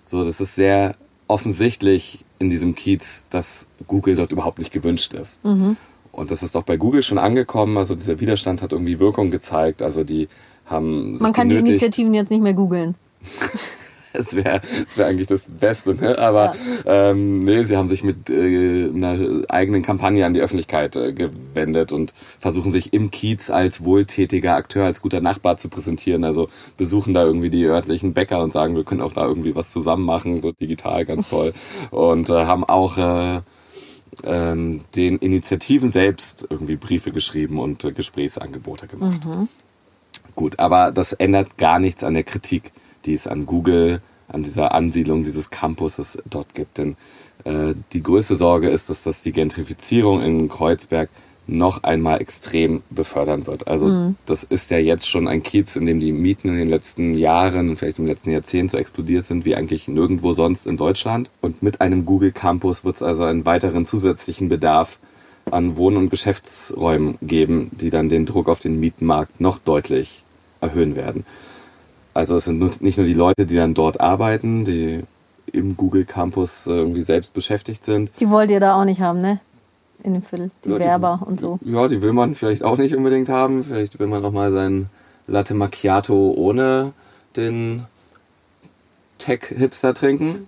So, 0.05 0.25
das 0.25 0.41
ist 0.41 0.55
sehr 0.55 0.95
offensichtlich 1.27 2.25
in 2.39 2.49
diesem 2.49 2.73
Kiez, 2.75 3.27
dass 3.29 3.67
Google 3.87 4.15
dort 4.15 4.31
überhaupt 4.31 4.59
nicht 4.59 4.71
gewünscht 4.71 5.13
ist. 5.13 5.41
Und 5.43 6.31
das 6.31 6.41
ist 6.41 6.55
auch 6.55 6.63
bei 6.63 6.77
Google 6.77 7.03
schon 7.03 7.17
angekommen. 7.17 7.77
Also 7.77 7.95
dieser 7.95 8.19
Widerstand 8.19 8.61
hat 8.61 8.71
irgendwie 8.71 8.99
Wirkung 8.99 9.29
gezeigt. 9.29 9.81
Also 9.81 10.03
die 10.03 10.27
haben 10.65 11.17
Man 11.19 11.33
kann 11.33 11.49
die 11.49 11.55
genötigt- 11.55 11.69
Initiativen 11.83 12.13
jetzt 12.13 12.31
nicht 12.31 12.41
mehr 12.41 12.53
googeln. 12.53 12.95
Das 14.13 14.35
wäre 14.35 14.61
das 14.85 14.97
wär 14.97 15.07
eigentlich 15.07 15.27
das 15.27 15.45
Beste, 15.47 15.93
ne? 15.93 16.17
Aber 16.17 16.55
ähm, 16.85 17.43
nee, 17.43 17.63
sie 17.63 17.77
haben 17.77 17.87
sich 17.87 18.03
mit 18.03 18.29
äh, 18.29 18.89
einer 18.89 19.43
eigenen 19.49 19.83
Kampagne 19.83 20.25
an 20.25 20.33
die 20.33 20.41
Öffentlichkeit 20.41 20.95
äh, 20.95 21.13
gewendet 21.13 21.91
und 21.91 22.13
versuchen 22.39 22.71
sich 22.71 22.93
im 22.93 23.11
Kiez 23.11 23.49
als 23.49 23.83
wohltätiger 23.83 24.55
Akteur, 24.55 24.85
als 24.85 25.01
guter 25.01 25.21
Nachbar 25.21 25.57
zu 25.57 25.69
präsentieren. 25.69 26.23
Also 26.23 26.49
besuchen 26.77 27.13
da 27.13 27.23
irgendwie 27.23 27.49
die 27.49 27.65
örtlichen 27.65 28.13
Bäcker 28.13 28.41
und 28.41 28.53
sagen, 28.53 28.75
wir 28.75 28.83
können 28.83 29.01
auch 29.01 29.13
da 29.13 29.25
irgendwie 29.25 29.55
was 29.55 29.71
zusammen 29.71 30.05
machen, 30.05 30.41
so 30.41 30.51
digital 30.51 31.05
ganz 31.05 31.29
toll. 31.29 31.53
Und 31.91 32.29
äh, 32.29 32.33
haben 32.33 32.63
auch 32.63 32.97
äh, 32.97 33.41
ähm, 34.23 34.81
den 34.95 35.17
Initiativen 35.17 35.91
selbst 35.91 36.47
irgendwie 36.49 36.75
Briefe 36.75 37.11
geschrieben 37.11 37.59
und 37.59 37.83
äh, 37.83 37.91
Gesprächsangebote 37.91 38.87
gemacht. 38.87 39.21
Gut, 40.35 40.59
aber 40.59 40.91
das 40.91 41.13
ändert 41.13 41.57
gar 41.57 41.79
nichts 41.79 42.03
an 42.03 42.13
der 42.13 42.23
Kritik, 42.23 42.71
die 43.05 43.13
es 43.13 43.27
an 43.27 43.45
Google, 43.45 44.01
an 44.27 44.43
dieser 44.43 44.73
Ansiedlung 44.73 45.23
dieses 45.23 45.49
Campuses 45.49 46.19
dort 46.29 46.53
gibt. 46.53 46.77
Denn 46.77 46.97
äh, 47.45 47.73
die 47.93 48.03
größte 48.03 48.35
Sorge 48.35 48.69
ist, 48.69 48.89
dass 48.89 49.03
das 49.03 49.23
die 49.23 49.31
Gentrifizierung 49.31 50.21
in 50.21 50.49
Kreuzberg 50.49 51.09
noch 51.49 51.83
einmal 51.83 52.21
extrem 52.21 52.83
befördern 52.89 53.47
wird. 53.47 53.67
Also 53.67 54.13
das 54.25 54.43
ist 54.43 54.69
ja 54.71 54.77
jetzt 54.77 55.09
schon 55.09 55.27
ein 55.27 55.43
Kiez, 55.43 55.75
in 55.75 55.85
dem 55.85 55.99
die 55.99 56.11
Mieten 56.11 56.49
in 56.49 56.57
den 56.57 56.69
letzten 56.69 57.15
Jahren 57.15 57.69
und 57.69 57.77
vielleicht 57.77 57.99
im 57.99 58.05
letzten 58.05 58.31
Jahrzehnt 58.31 58.71
so 58.71 58.77
explodiert 58.77 59.25
sind 59.25 59.45
wie 59.45 59.55
eigentlich 59.55 59.87
nirgendwo 59.87 60.33
sonst 60.33 60.67
in 60.67 60.77
Deutschland. 60.77 61.29
Und 61.41 61.63
mit 61.63 61.81
einem 61.81 62.05
Google 62.05 62.31
Campus 62.31 62.85
wird 62.85 62.97
es 62.97 63.03
also 63.03 63.23
einen 63.23 63.45
weiteren 63.45 63.85
zusätzlichen 63.85 64.49
Bedarf 64.49 64.99
an 65.51 65.77
Wohn- 65.77 65.97
und 65.97 66.09
Geschäftsräumen 66.09 67.17
geben, 67.21 67.71
die 67.71 67.89
dann 67.89 68.09
den 68.09 68.25
Druck 68.25 68.47
auf 68.47 68.59
den 68.59 68.79
Mietenmarkt 68.79 69.41
noch 69.41 69.57
deutlich 69.57 70.23
erhöhen 70.61 70.95
werden. 70.95 71.25
Also 72.19 72.35
es 72.35 72.43
sind 72.43 72.81
nicht 72.81 72.97
nur 72.97 73.07
die 73.07 73.13
Leute, 73.13 73.45
die 73.45 73.55
dann 73.55 73.73
dort 73.73 74.01
arbeiten, 74.01 74.65
die 74.65 75.03
im 75.53 75.77
Google 75.77 76.03
Campus 76.03 76.67
äh, 76.67 76.71
irgendwie 76.71 77.01
selbst 77.03 77.33
beschäftigt 77.33 77.85
sind. 77.85 78.11
Die 78.19 78.29
wollt 78.29 78.51
ihr 78.51 78.59
da 78.59 78.75
auch 78.79 78.83
nicht 78.83 78.99
haben, 78.99 79.21
ne? 79.21 79.39
In 80.03 80.11
dem 80.15 80.21
Viertel. 80.21 80.51
Die 80.65 80.69
Ja, 80.69 80.75
die- 80.75 80.83
Werber 80.83 81.21
und 81.25 81.39
so. 81.39 81.59
Ja, 81.63 81.87
die 81.87 82.01
will 82.01 82.11
man 82.11 82.35
vielleicht 82.35 82.63
auch 82.65 82.77
nicht 82.77 82.93
unbedingt 82.93 83.29
haben. 83.29 83.63
Vielleicht 83.63 83.99
will 83.99 84.07
man 84.07 84.21
noch 84.21 84.33
mal 84.33 84.51
sein 84.51 84.89
Latte 85.27 85.53
Macchiato 85.53 86.33
ohne 86.35 86.91
den 87.37 87.83
Tech-Hipster 89.17 89.93
trinken. 89.93 90.45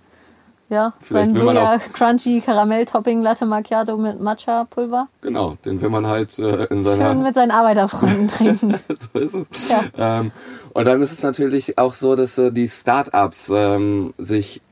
Ja, 0.72 0.94
Vielleicht 1.00 1.26
sein 1.26 1.34
will 1.34 1.44
man 1.44 1.56
Soja 1.56 1.78
Crunchy 1.92 2.40
Karamell-Topping 2.40 3.20
Latte 3.20 3.44
Macchiato 3.44 3.98
mit 3.98 4.22
Matcha-Pulver. 4.22 5.06
Genau, 5.20 5.58
den 5.66 5.82
will 5.82 5.90
man 5.90 6.06
halt 6.06 6.38
äh, 6.38 6.64
in 6.64 6.82
seiner 6.82 7.10
Schön 7.10 7.22
mit 7.22 7.34
seinen 7.34 7.50
Arbeiterfreunden 7.50 8.28
trinken. 8.28 8.74
so 9.12 9.18
ist 9.18 9.34
es. 9.34 9.68
Ja. 9.68 9.82
Ähm, 9.98 10.32
und 10.72 10.86
dann 10.86 11.02
ist 11.02 11.12
es 11.12 11.22
natürlich 11.22 11.76
auch 11.76 11.92
so, 11.92 12.16
dass 12.16 12.38
äh, 12.38 12.50
die 12.52 12.68
Startups 12.68 13.52
ähm, 13.54 14.14
sich 14.16 14.62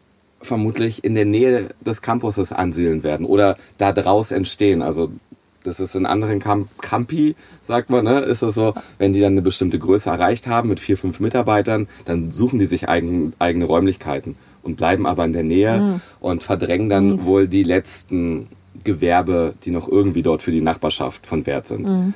vermutlich 0.40 1.04
in 1.04 1.14
der 1.14 1.26
Nähe 1.26 1.68
des 1.82 2.00
Campuses 2.00 2.50
ansiedeln 2.50 3.04
werden 3.04 3.26
oder 3.26 3.56
da 3.76 3.92
draus 3.92 4.32
entstehen. 4.32 4.80
Also 4.80 5.10
das 5.64 5.80
ist 5.80 5.94
in 5.96 6.06
anderen 6.06 6.40
Camp 6.40 6.66
Campi, 6.80 7.36
sagt 7.62 7.90
man, 7.90 8.04
ne, 8.04 8.20
ist 8.20 8.40
es 8.40 8.54
so, 8.54 8.72
wenn 8.96 9.12
die 9.12 9.20
dann 9.20 9.34
eine 9.34 9.42
bestimmte 9.42 9.78
Größe 9.78 10.08
erreicht 10.08 10.46
haben 10.46 10.70
mit 10.70 10.80
vier, 10.80 10.96
fünf 10.96 11.20
Mitarbeitern, 11.20 11.88
dann 12.06 12.30
suchen 12.30 12.58
die 12.58 12.64
sich 12.64 12.88
eigen, 12.88 13.34
eigene 13.38 13.66
Räumlichkeiten 13.66 14.36
und 14.62 14.76
bleiben 14.76 15.06
aber 15.06 15.24
in 15.24 15.32
der 15.32 15.42
Nähe 15.42 16.00
und 16.20 16.42
verdrängen 16.42 16.88
dann 16.88 17.10
Mies. 17.10 17.24
wohl 17.24 17.48
die 17.48 17.62
letzten 17.62 18.48
Gewerbe, 18.84 19.54
die 19.64 19.70
noch 19.70 19.88
irgendwie 19.88 20.22
dort 20.22 20.42
für 20.42 20.52
die 20.52 20.60
Nachbarschaft 20.60 21.26
von 21.26 21.46
Wert 21.46 21.68
sind. 21.68 22.14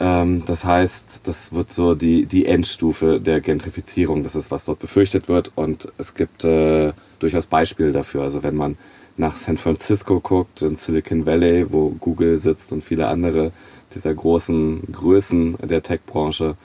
Ähm, 0.00 0.42
das 0.46 0.64
heißt, 0.64 1.20
das 1.24 1.52
wird 1.52 1.72
so 1.72 1.94
die, 1.94 2.26
die 2.26 2.46
Endstufe 2.46 3.20
der 3.20 3.40
Gentrifizierung. 3.40 4.24
Das 4.24 4.34
ist, 4.34 4.50
was 4.50 4.64
dort 4.64 4.80
befürchtet 4.80 5.28
wird. 5.28 5.52
Und 5.54 5.92
es 5.98 6.14
gibt 6.14 6.44
äh, 6.44 6.92
durchaus 7.20 7.46
Beispiele 7.46 7.92
dafür. 7.92 8.22
Also 8.22 8.42
wenn 8.42 8.56
man 8.56 8.76
nach 9.16 9.36
San 9.36 9.58
Francisco 9.58 10.20
guckt, 10.20 10.62
in 10.62 10.76
Silicon 10.76 11.26
Valley, 11.26 11.66
wo 11.70 11.90
Google 11.90 12.38
sitzt 12.38 12.72
und 12.72 12.82
viele 12.82 13.06
andere 13.08 13.52
dieser 13.94 14.14
großen 14.14 14.88
Größen 14.90 15.56
der 15.62 15.82
Tech-Branche, 15.82 16.56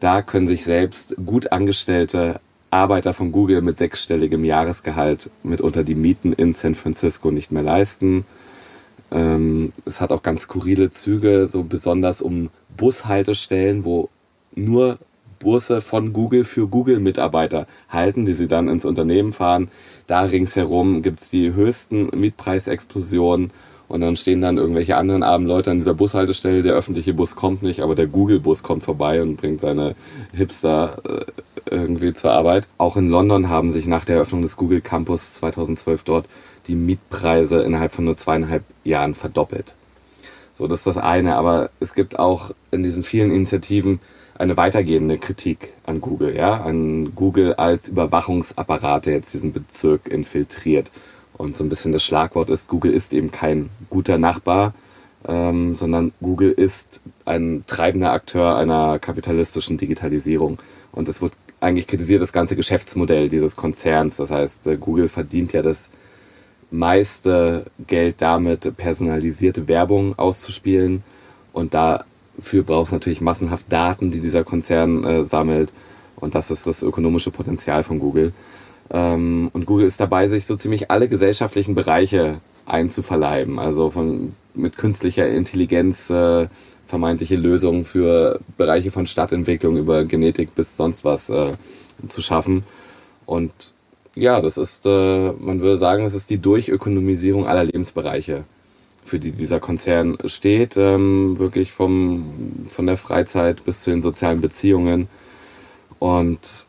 da 0.00 0.22
können 0.22 0.46
sich 0.46 0.64
selbst 0.64 1.16
gut 1.26 1.52
angestellte 1.52 2.40
Arbeiter 2.72 3.12
von 3.12 3.32
Google 3.32 3.60
mit 3.60 3.76
sechsstelligem 3.76 4.44
Jahresgehalt 4.44 5.30
mitunter 5.42 5.84
die 5.84 5.94
Mieten 5.94 6.32
in 6.32 6.54
San 6.54 6.74
Francisco 6.74 7.30
nicht 7.30 7.52
mehr 7.52 7.62
leisten. 7.62 8.24
Ähm, 9.10 9.72
es 9.84 10.00
hat 10.00 10.10
auch 10.10 10.22
ganz 10.22 10.42
skurrile 10.42 10.90
Züge, 10.90 11.46
so 11.46 11.64
besonders 11.64 12.22
um 12.22 12.48
Bushaltestellen, 12.78 13.84
wo 13.84 14.08
nur 14.54 14.98
Busse 15.38 15.82
von 15.82 16.14
Google 16.14 16.44
für 16.44 16.66
Google-Mitarbeiter 16.66 17.66
halten, 17.90 18.24
die 18.24 18.32
sie 18.32 18.48
dann 18.48 18.68
ins 18.68 18.86
Unternehmen 18.86 19.34
fahren. 19.34 19.68
Da 20.06 20.22
ringsherum 20.22 21.02
gibt's 21.02 21.28
die 21.28 21.52
höchsten 21.52 22.08
Mietpreisexplosionen 22.18 23.50
und 23.92 24.00
dann 24.00 24.16
stehen 24.16 24.40
dann 24.40 24.56
irgendwelche 24.56 24.96
anderen 24.96 25.22
armen 25.22 25.46
Leute 25.46 25.70
an 25.70 25.76
dieser 25.76 25.92
Bushaltestelle. 25.92 26.62
Der 26.62 26.72
öffentliche 26.72 27.12
Bus 27.12 27.36
kommt 27.36 27.62
nicht, 27.62 27.80
aber 27.82 27.94
der 27.94 28.06
Google-Bus 28.06 28.62
kommt 28.62 28.82
vorbei 28.82 29.20
und 29.20 29.36
bringt 29.36 29.60
seine 29.60 29.94
Hipster 30.32 30.96
äh, 31.06 31.74
irgendwie 31.74 32.14
zur 32.14 32.32
Arbeit. 32.32 32.68
Auch 32.78 32.96
in 32.96 33.10
London 33.10 33.50
haben 33.50 33.68
sich 33.68 33.86
nach 33.86 34.06
der 34.06 34.16
Eröffnung 34.16 34.40
des 34.40 34.56
Google 34.56 34.80
Campus 34.80 35.34
2012 35.34 36.04
dort 36.04 36.24
die 36.68 36.74
Mietpreise 36.74 37.62
innerhalb 37.64 37.92
von 37.92 38.06
nur 38.06 38.16
zweieinhalb 38.16 38.64
Jahren 38.82 39.14
verdoppelt. 39.14 39.74
So, 40.54 40.66
das 40.66 40.78
ist 40.78 40.86
das 40.86 40.96
eine. 40.96 41.36
Aber 41.36 41.68
es 41.78 41.92
gibt 41.92 42.18
auch 42.18 42.52
in 42.70 42.82
diesen 42.82 43.04
vielen 43.04 43.30
Initiativen 43.30 44.00
eine 44.38 44.56
weitergehende 44.56 45.18
Kritik 45.18 45.74
an 45.84 46.00
Google, 46.00 46.34
ja, 46.34 46.62
an 46.62 47.14
Google 47.14 47.52
als 47.56 47.88
Überwachungsapparat, 47.88 49.04
der 49.04 49.12
jetzt 49.12 49.34
diesen 49.34 49.52
Bezirk 49.52 50.08
infiltriert. 50.08 50.90
Und 51.42 51.56
so 51.56 51.64
ein 51.64 51.68
bisschen 51.68 51.90
das 51.90 52.04
Schlagwort 52.04 52.50
ist, 52.50 52.68
Google 52.68 52.92
ist 52.92 53.12
eben 53.12 53.32
kein 53.32 53.68
guter 53.90 54.16
Nachbar, 54.16 54.74
ähm, 55.26 55.74
sondern 55.74 56.12
Google 56.20 56.52
ist 56.52 57.00
ein 57.24 57.64
treibender 57.66 58.12
Akteur 58.12 58.56
einer 58.56 59.00
kapitalistischen 59.00 59.76
Digitalisierung. 59.76 60.60
Und 60.92 61.08
es 61.08 61.20
wird 61.20 61.32
eigentlich 61.58 61.88
kritisiert 61.88 62.22
das 62.22 62.32
ganze 62.32 62.54
Geschäftsmodell 62.54 63.28
dieses 63.28 63.56
Konzerns. 63.56 64.18
Das 64.18 64.30
heißt, 64.30 64.68
äh, 64.68 64.76
Google 64.76 65.08
verdient 65.08 65.52
ja 65.52 65.62
das 65.62 65.90
meiste 66.70 67.64
Geld 67.88 68.22
damit, 68.22 68.76
personalisierte 68.76 69.66
Werbung 69.66 70.16
auszuspielen. 70.16 71.02
Und 71.52 71.74
dafür 71.74 72.62
braucht 72.62 72.86
es 72.86 72.92
natürlich 72.92 73.20
massenhaft 73.20 73.66
Daten, 73.68 74.12
die 74.12 74.20
dieser 74.20 74.44
Konzern 74.44 75.02
äh, 75.02 75.24
sammelt. 75.24 75.72
Und 76.14 76.36
das 76.36 76.52
ist 76.52 76.68
das 76.68 76.84
ökonomische 76.84 77.32
Potenzial 77.32 77.82
von 77.82 77.98
Google. 77.98 78.32
Ähm, 78.90 79.50
und 79.52 79.66
Google 79.66 79.86
ist 79.86 80.00
dabei, 80.00 80.28
sich 80.28 80.46
so 80.46 80.56
ziemlich 80.56 80.90
alle 80.90 81.08
gesellschaftlichen 81.08 81.74
Bereiche 81.74 82.38
einzuverleiben. 82.66 83.58
Also 83.58 83.90
von, 83.90 84.34
mit 84.54 84.76
künstlicher 84.76 85.28
Intelligenz 85.28 86.10
äh, 86.10 86.48
vermeintliche 86.86 87.36
Lösungen 87.36 87.84
für 87.84 88.40
Bereiche 88.56 88.90
von 88.90 89.06
Stadtentwicklung 89.06 89.76
über 89.76 90.04
Genetik 90.04 90.54
bis 90.54 90.76
sonst 90.76 91.04
was 91.04 91.30
äh, 91.30 91.52
zu 92.06 92.20
schaffen. 92.20 92.64
Und 93.24 93.52
ja, 94.14 94.40
das 94.40 94.58
ist, 94.58 94.84
äh, 94.86 95.32
man 95.32 95.60
würde 95.60 95.78
sagen, 95.78 96.04
es 96.04 96.14
ist 96.14 96.28
die 96.28 96.38
Durchökonomisierung 96.38 97.46
aller 97.46 97.64
Lebensbereiche, 97.64 98.44
für 99.04 99.18
die 99.18 99.32
dieser 99.32 99.58
Konzern 99.58 100.18
steht, 100.26 100.76
ähm, 100.76 101.38
wirklich 101.38 101.72
vom, 101.72 102.26
von 102.70 102.86
der 102.86 102.98
Freizeit 102.98 103.64
bis 103.64 103.80
zu 103.80 103.90
den 103.90 104.02
sozialen 104.02 104.40
Beziehungen. 104.40 105.08
Und 105.98 106.66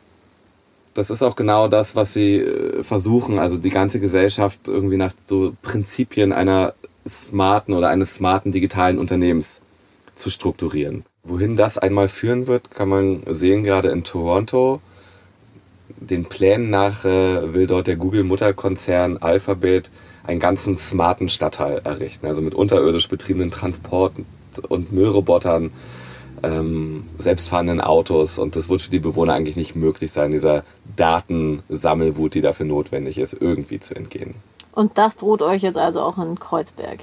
das 0.93 1.09
ist 1.09 1.23
auch 1.23 1.35
genau 1.35 1.67
das, 1.67 1.95
was 1.95 2.13
sie 2.13 2.37
äh, 2.37 2.83
versuchen, 2.83 3.39
also 3.39 3.57
die 3.57 3.69
ganze 3.69 3.99
Gesellschaft 3.99 4.67
irgendwie 4.67 4.97
nach 4.97 5.13
so 5.25 5.53
Prinzipien 5.61 6.33
einer 6.33 6.73
smarten 7.07 7.73
oder 7.73 7.89
eines 7.89 8.15
smarten 8.15 8.51
digitalen 8.51 8.97
Unternehmens 8.97 9.61
zu 10.15 10.29
strukturieren. 10.29 11.03
Wohin 11.23 11.55
das 11.55 11.77
einmal 11.77 12.07
führen 12.07 12.47
wird, 12.47 12.71
kann 12.71 12.89
man 12.89 13.23
sehen, 13.29 13.63
gerade 13.63 13.89
in 13.89 14.03
Toronto 14.03 14.81
den 15.99 16.25
Plänen 16.25 16.69
nach 16.69 17.05
äh, 17.05 17.53
will 17.53 17.67
dort 17.67 17.87
der 17.87 17.95
Google-Mutterkonzern 17.95 19.17
Alphabet 19.17 19.89
einen 20.25 20.39
ganzen 20.39 20.77
smarten 20.77 21.29
Stadtteil 21.29 21.81
errichten. 21.83 22.27
Also 22.27 22.41
mit 22.41 22.53
unterirdisch 22.53 23.09
betriebenen 23.09 23.51
Transport- 23.51 24.13
und 24.69 24.91
Müllrobotern, 24.91 25.71
ähm, 26.43 27.05
selbstfahrenden 27.17 27.81
Autos. 27.81 28.37
Und 28.37 28.55
das 28.55 28.69
wird 28.69 28.81
für 28.81 28.91
die 28.91 28.99
Bewohner 28.99 29.33
eigentlich 29.33 29.55
nicht 29.55 29.75
möglich 29.75 30.11
sein, 30.11 30.31
dieser 30.31 30.63
Datensammelwut, 30.95 32.35
die 32.35 32.41
dafür 32.41 32.65
notwendig 32.65 33.17
ist, 33.17 33.33
irgendwie 33.33 33.79
zu 33.79 33.95
entgehen. 33.95 34.35
Und 34.73 34.97
das 34.97 35.17
droht 35.17 35.41
euch 35.41 35.61
jetzt 35.61 35.77
also 35.77 36.01
auch 36.01 36.17
in 36.17 36.39
Kreuzberg. 36.39 36.99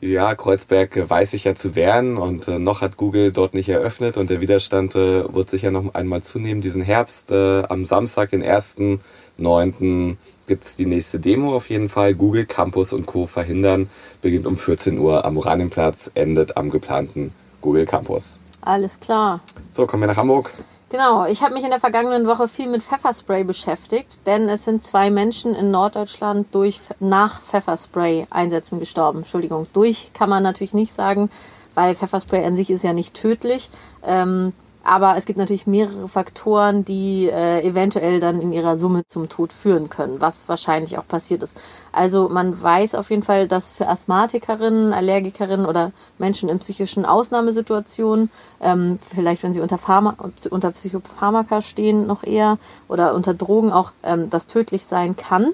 Ja, 0.00 0.34
Kreuzberg 0.34 1.08
weiß 1.08 1.30
sich 1.30 1.44
ja 1.44 1.54
zu 1.54 1.74
wehren 1.74 2.18
und 2.18 2.48
äh, 2.48 2.58
noch 2.58 2.82
hat 2.82 2.96
Google 2.96 3.32
dort 3.32 3.54
nicht 3.54 3.68
eröffnet 3.68 4.18
und 4.18 4.28
der 4.28 4.42
Widerstand 4.42 4.94
äh, 4.94 5.32
wird 5.34 5.48
sicher 5.48 5.70
noch 5.70 5.94
einmal 5.94 6.22
zunehmen. 6.22 6.60
Diesen 6.60 6.82
Herbst, 6.82 7.30
äh, 7.30 7.62
am 7.68 7.84
Samstag, 7.86 8.30
den 8.30 8.44
1.9., 8.44 10.16
gibt 10.46 10.64
es 10.64 10.76
die 10.76 10.86
nächste 10.86 11.18
Demo 11.18 11.56
auf 11.56 11.70
jeden 11.70 11.88
Fall. 11.88 12.14
Google 12.14 12.46
Campus 12.46 12.92
und 12.92 13.06
Co. 13.06 13.26
verhindern, 13.26 13.88
beginnt 14.22 14.46
um 14.46 14.56
14 14.56 14.98
Uhr 14.98 15.24
am 15.24 15.38
Oranienplatz, 15.38 16.10
endet 16.14 16.56
am 16.56 16.70
geplanten 16.70 17.32
Google 17.60 17.86
Campus. 17.86 18.38
Alles 18.62 18.98
klar. 18.98 19.40
So, 19.70 19.86
kommen 19.86 20.02
wir 20.02 20.08
nach 20.08 20.16
Hamburg. 20.16 20.52
Genau, 20.88 21.26
ich 21.26 21.42
habe 21.42 21.54
mich 21.54 21.64
in 21.64 21.70
der 21.70 21.80
vergangenen 21.80 22.28
Woche 22.28 22.46
viel 22.46 22.68
mit 22.68 22.82
Pfefferspray 22.82 23.42
beschäftigt, 23.42 24.20
denn 24.24 24.48
es 24.48 24.64
sind 24.64 24.84
zwei 24.84 25.10
Menschen 25.10 25.52
in 25.54 25.72
Norddeutschland 25.72 26.54
durch 26.54 26.80
nach 27.00 27.40
Pfefferspray-Einsätzen 27.40 28.78
gestorben. 28.78 29.18
Entschuldigung, 29.18 29.66
durch 29.72 30.12
kann 30.14 30.30
man 30.30 30.44
natürlich 30.44 30.74
nicht 30.74 30.94
sagen, 30.94 31.28
weil 31.74 31.96
Pfefferspray 31.96 32.44
an 32.44 32.56
sich 32.56 32.70
ist 32.70 32.84
ja 32.84 32.92
nicht 32.92 33.14
tödlich. 33.14 33.68
Ähm, 34.04 34.52
aber 34.86 35.16
es 35.16 35.26
gibt 35.26 35.38
natürlich 35.38 35.66
mehrere 35.66 36.08
Faktoren, 36.08 36.84
die 36.84 37.26
äh, 37.26 37.60
eventuell 37.66 38.20
dann 38.20 38.40
in 38.40 38.52
ihrer 38.52 38.78
Summe 38.78 39.04
zum 39.06 39.28
Tod 39.28 39.52
führen 39.52 39.90
können, 39.90 40.20
was 40.20 40.48
wahrscheinlich 40.48 40.96
auch 40.96 41.06
passiert 41.08 41.42
ist. 41.42 41.60
Also 41.90 42.28
man 42.28 42.62
weiß 42.62 42.94
auf 42.94 43.10
jeden 43.10 43.24
Fall, 43.24 43.48
dass 43.48 43.72
für 43.72 43.88
Asthmatikerinnen, 43.88 44.92
Allergikerinnen 44.92 45.66
oder 45.66 45.90
Menschen 46.18 46.48
in 46.48 46.60
psychischen 46.60 47.04
Ausnahmesituationen, 47.04 48.30
ähm, 48.60 49.00
vielleicht 49.02 49.42
wenn 49.42 49.52
sie 49.52 49.60
unter, 49.60 49.76
Pharma 49.76 50.14
unter 50.50 50.70
Psychopharmaka 50.70 51.62
stehen 51.62 52.06
noch 52.06 52.22
eher 52.22 52.56
oder 52.86 53.14
unter 53.14 53.34
Drogen 53.34 53.72
auch, 53.72 53.90
ähm, 54.04 54.30
das 54.30 54.46
tödlich 54.46 54.84
sein 54.84 55.16
kann. 55.16 55.50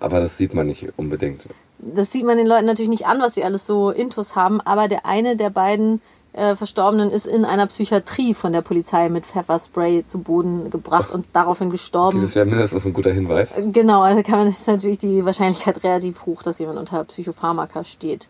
Aber 0.00 0.20
das 0.20 0.38
sieht 0.38 0.54
man 0.54 0.66
nicht 0.66 0.94
unbedingt. 0.96 1.46
Das 1.78 2.12
sieht 2.12 2.24
man 2.24 2.38
den 2.38 2.46
Leuten 2.46 2.66
natürlich 2.66 2.90
nicht 2.90 3.06
an, 3.06 3.20
was 3.20 3.34
sie 3.34 3.44
alles 3.44 3.66
so 3.66 3.90
intus 3.90 4.36
haben, 4.36 4.60
aber 4.62 4.88
der 4.88 5.04
eine 5.04 5.36
der 5.36 5.50
beiden 5.50 6.00
äh, 6.40 6.56
Verstorbenen 6.56 7.10
ist 7.10 7.26
in 7.26 7.44
einer 7.44 7.66
Psychiatrie 7.66 8.32
von 8.32 8.52
der 8.52 8.62
Polizei 8.62 9.10
mit 9.10 9.26
Pfefferspray 9.26 10.04
zu 10.06 10.20
Boden 10.20 10.70
gebracht 10.70 11.12
und 11.12 11.26
daraufhin 11.34 11.70
gestorben. 11.70 12.16
Okay, 12.16 12.24
das 12.24 12.34
wäre 12.34 12.46
mindestens 12.46 12.86
ein 12.86 12.94
guter 12.94 13.12
Hinweis. 13.12 13.56
Äh, 13.56 13.68
genau, 13.70 14.00
also 14.00 14.22
kann 14.22 14.38
man, 14.38 14.48
ist 14.48 14.66
natürlich 14.66 14.98
die 14.98 15.24
Wahrscheinlichkeit 15.24 15.84
relativ 15.84 16.24
hoch, 16.24 16.42
dass 16.42 16.58
jemand 16.58 16.78
unter 16.78 17.04
Psychopharmaka 17.04 17.84
steht. 17.84 18.28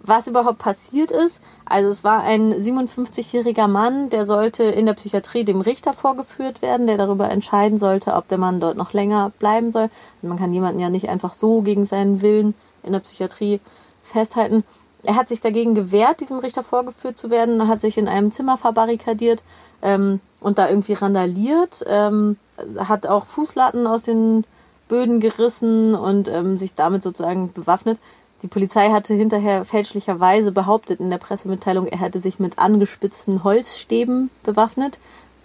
Was 0.00 0.26
überhaupt 0.26 0.58
passiert 0.58 1.10
ist, 1.10 1.40
also 1.64 1.88
es 1.88 2.04
war 2.04 2.22
ein 2.22 2.52
57-jähriger 2.52 3.66
Mann, 3.66 4.10
der 4.10 4.26
sollte 4.26 4.64
in 4.64 4.86
der 4.86 4.94
Psychiatrie 4.94 5.44
dem 5.44 5.60
Richter 5.60 5.92
vorgeführt 5.92 6.60
werden, 6.62 6.86
der 6.86 6.96
darüber 6.96 7.30
entscheiden 7.30 7.78
sollte, 7.78 8.14
ob 8.14 8.28
der 8.28 8.38
Mann 8.38 8.60
dort 8.60 8.76
noch 8.76 8.92
länger 8.92 9.32
bleiben 9.38 9.72
soll. 9.72 9.88
Also 10.16 10.28
man 10.28 10.38
kann 10.38 10.52
jemanden 10.52 10.80
ja 10.80 10.90
nicht 10.90 11.08
einfach 11.08 11.34
so 11.34 11.62
gegen 11.62 11.86
seinen 11.86 12.20
Willen 12.22 12.54
in 12.82 12.92
der 12.92 13.00
Psychiatrie 13.00 13.60
festhalten. 14.02 14.64
Er 15.06 15.14
hat 15.14 15.28
sich 15.28 15.40
dagegen 15.40 15.76
gewehrt, 15.76 16.20
diesem 16.20 16.38
Richter 16.38 16.64
vorgeführt 16.64 17.16
zu 17.16 17.30
werden, 17.30 17.60
Er 17.60 17.68
hat 17.68 17.80
sich 17.80 17.96
in 17.96 18.08
einem 18.08 18.32
Zimmer 18.32 18.58
verbarrikadiert 18.58 19.44
ähm, 19.80 20.20
und 20.40 20.58
da 20.58 20.68
irgendwie 20.68 20.94
randaliert, 20.94 21.84
ähm, 21.86 22.36
hat 22.76 23.06
auch 23.06 23.26
Fußlatten 23.26 23.86
aus 23.86 24.02
den 24.02 24.42
Böden 24.88 25.20
gerissen 25.20 25.94
und 25.94 26.26
ähm, 26.28 26.56
sich 26.56 26.74
damit 26.74 27.04
sozusagen 27.04 27.52
bewaffnet. 27.52 28.00
Die 28.42 28.48
Polizei 28.48 28.90
hatte 28.90 29.14
hinterher 29.14 29.64
fälschlicherweise 29.64 30.50
behauptet 30.50 30.98
in 30.98 31.08
der 31.08 31.18
Pressemitteilung, 31.18 31.86
er 31.86 32.00
hätte 32.00 32.18
sich 32.18 32.40
mit 32.40 32.58
angespitzten 32.58 33.44
Holzstäben 33.44 34.30
bewaffnet. 34.42 34.98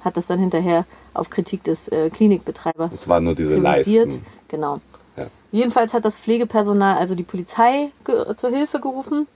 Hat 0.03 0.17
das 0.17 0.25
dann 0.25 0.39
hinterher 0.39 0.85
auf 1.13 1.29
Kritik 1.29 1.63
des 1.63 1.87
äh, 1.87 2.09
Klinikbetreibers. 2.09 2.93
Es 2.95 3.07
waren 3.07 3.25
nur 3.25 3.35
diese 3.35 3.57
Leisten. 3.57 4.23
Genau. 4.47 4.79
Ja. 5.15 5.27
Jedenfalls 5.51 5.93
hat 5.93 6.03
das 6.05 6.17
Pflegepersonal 6.17 6.97
also 6.97 7.13
die 7.13 7.23
Polizei 7.23 7.91
zur 8.35 8.49
Hilfe 8.49 8.79
gerufen 8.79 9.27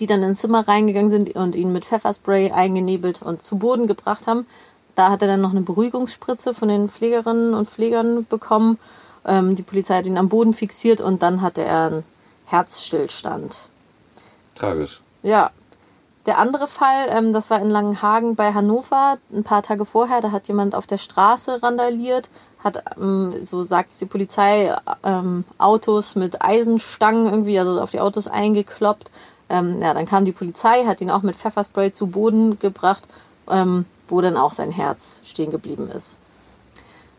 die 0.00 0.06
dann 0.06 0.22
ins 0.22 0.40
Zimmer 0.40 0.66
reingegangen 0.66 1.10
sind 1.10 1.34
und 1.34 1.54
ihn 1.54 1.72
mit 1.72 1.84
Pfefferspray 1.84 2.50
eingenebelt 2.52 3.22
und 3.22 3.44
zu 3.44 3.58
Boden 3.58 3.86
gebracht 3.86 4.26
haben. 4.26 4.46
Da 4.94 5.10
hat 5.10 5.22
er 5.22 5.28
dann 5.28 5.40
noch 5.40 5.52
eine 5.52 5.60
Beruhigungsspritze 5.60 6.54
von 6.54 6.68
den 6.68 6.88
Pflegerinnen 6.88 7.54
und 7.54 7.70
Pflegern 7.70 8.26
bekommen. 8.26 8.78
Ähm, 9.24 9.54
die 9.54 9.62
Polizei 9.62 9.96
hat 9.96 10.06
ihn 10.06 10.18
am 10.18 10.28
Boden 10.28 10.54
fixiert 10.54 11.00
und 11.00 11.22
dann 11.22 11.40
hatte 11.42 11.62
er 11.62 11.86
einen 11.86 12.04
Herzstillstand. 12.46 13.68
Tragisch. 14.54 15.00
Ja. 15.22 15.50
Der 16.26 16.38
andere 16.38 16.66
Fall, 16.66 17.06
ähm, 17.08 17.32
das 17.32 17.48
war 17.48 17.60
in 17.60 17.70
Langenhagen 17.70 18.34
bei 18.34 18.52
Hannover, 18.52 19.18
ein 19.32 19.44
paar 19.44 19.62
Tage 19.62 19.86
vorher, 19.86 20.20
da 20.20 20.30
hat 20.30 20.48
jemand 20.48 20.74
auf 20.74 20.86
der 20.86 20.98
Straße 20.98 21.62
randaliert, 21.62 22.28
hat, 22.62 22.82
ähm, 23.00 23.46
so 23.46 23.62
sagt 23.62 23.92
es 23.92 23.98
die 23.98 24.06
Polizei, 24.06 24.74
ähm, 25.04 25.44
Autos 25.56 26.16
mit 26.16 26.42
Eisenstangen 26.42 27.26
irgendwie, 27.26 27.58
also 27.58 27.80
auf 27.80 27.92
die 27.92 28.00
Autos 28.00 28.26
eingekloppt 28.26 29.10
ähm, 29.50 29.80
ja, 29.80 29.94
dann 29.94 30.06
kam 30.06 30.24
die 30.24 30.32
Polizei, 30.32 30.84
hat 30.84 31.00
ihn 31.00 31.10
auch 31.10 31.22
mit 31.22 31.36
Pfefferspray 31.36 31.92
zu 31.92 32.08
Boden 32.08 32.58
gebracht, 32.58 33.04
ähm, 33.50 33.86
wo 34.08 34.20
dann 34.20 34.36
auch 34.36 34.52
sein 34.52 34.70
Herz 34.70 35.22
stehen 35.24 35.50
geblieben 35.50 35.90
ist. 35.90 36.18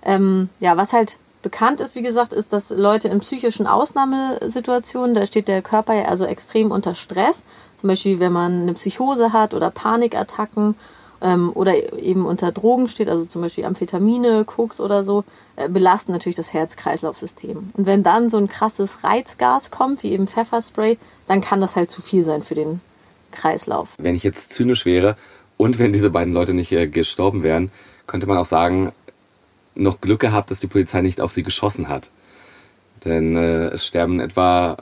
Ähm, 0.03 0.50
ja, 0.59 0.77
was 0.77 0.93
halt 0.93 1.17
bekannt 1.41 1.81
ist, 1.81 1.95
wie 1.95 2.01
gesagt, 2.01 2.33
ist, 2.33 2.53
dass 2.53 2.69
Leute 2.69 3.07
in 3.07 3.19
psychischen 3.19 3.67
Ausnahmesituationen, 3.67 5.15
da 5.15 5.25
steht 5.25 5.48
der 5.48 5.62
Körper 5.62 5.93
ja 5.93 6.05
also 6.05 6.25
extrem 6.25 6.71
unter 6.71 6.95
Stress. 6.95 7.43
Zum 7.77 7.88
Beispiel, 7.88 8.19
wenn 8.19 8.33
man 8.33 8.63
eine 8.63 8.74
Psychose 8.74 9.31
hat 9.31 9.53
oder 9.53 9.69
Panikattacken 9.69 10.75
ähm, 11.21 11.51
oder 11.53 12.01
eben 12.01 12.25
unter 12.25 12.51
Drogen 12.51 12.88
steht, 12.88 13.09
also 13.09 13.25
zum 13.25 13.41
Beispiel 13.41 13.65
Amphetamine, 13.65 14.45
Koks 14.45 14.79
oder 14.79 15.03
so, 15.03 15.23
äh, 15.55 15.69
belasten 15.69 16.11
natürlich 16.11 16.35
das 16.35 16.53
Herz-Kreislauf-System. 16.53 17.71
Und 17.73 17.85
wenn 17.85 18.03
dann 18.03 18.29
so 18.29 18.38
ein 18.38 18.47
krasses 18.47 19.03
Reizgas 19.03 19.71
kommt, 19.71 20.03
wie 20.03 20.11
eben 20.11 20.27
Pfefferspray, 20.27 20.97
dann 21.27 21.41
kann 21.41 21.61
das 21.61 21.75
halt 21.75 21.91
zu 21.91 22.01
viel 22.01 22.23
sein 22.23 22.43
für 22.43 22.55
den 22.55 22.81
Kreislauf. 23.31 23.95
Wenn 23.99 24.15
ich 24.15 24.23
jetzt 24.23 24.53
zynisch 24.53 24.85
wäre 24.85 25.15
und 25.57 25.79
wenn 25.79 25.93
diese 25.93 26.09
beiden 26.09 26.33
Leute 26.33 26.53
nicht 26.53 26.71
äh, 26.71 26.88
gestorben 26.88 27.43
wären, 27.43 27.71
könnte 28.07 28.27
man 28.27 28.38
auch 28.38 28.45
sagen, 28.45 28.91
noch 29.75 30.01
Glück 30.01 30.19
gehabt, 30.19 30.51
dass 30.51 30.59
die 30.59 30.67
Polizei 30.67 31.01
nicht 31.01 31.21
auf 31.21 31.31
sie 31.31 31.43
geschossen 31.43 31.89
hat. 31.89 32.09
Denn 33.05 33.35
äh, 33.35 33.67
es 33.67 33.85
sterben 33.85 34.19
etwa 34.19 34.77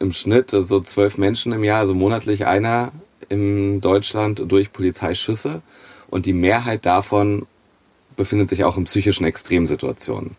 im 0.00 0.12
Schnitt 0.12 0.50
so 0.50 0.80
zwölf 0.80 1.16
Menschen 1.16 1.52
im 1.52 1.64
Jahr, 1.64 1.80
also 1.80 1.94
monatlich 1.94 2.46
einer 2.46 2.92
in 3.28 3.80
Deutschland 3.80 4.42
durch 4.46 4.72
Polizeischüsse. 4.72 5.62
Und 6.08 6.26
die 6.26 6.32
Mehrheit 6.32 6.86
davon 6.86 7.46
befindet 8.16 8.48
sich 8.48 8.64
auch 8.64 8.76
in 8.76 8.84
psychischen 8.84 9.24
Extremsituationen. 9.24 10.36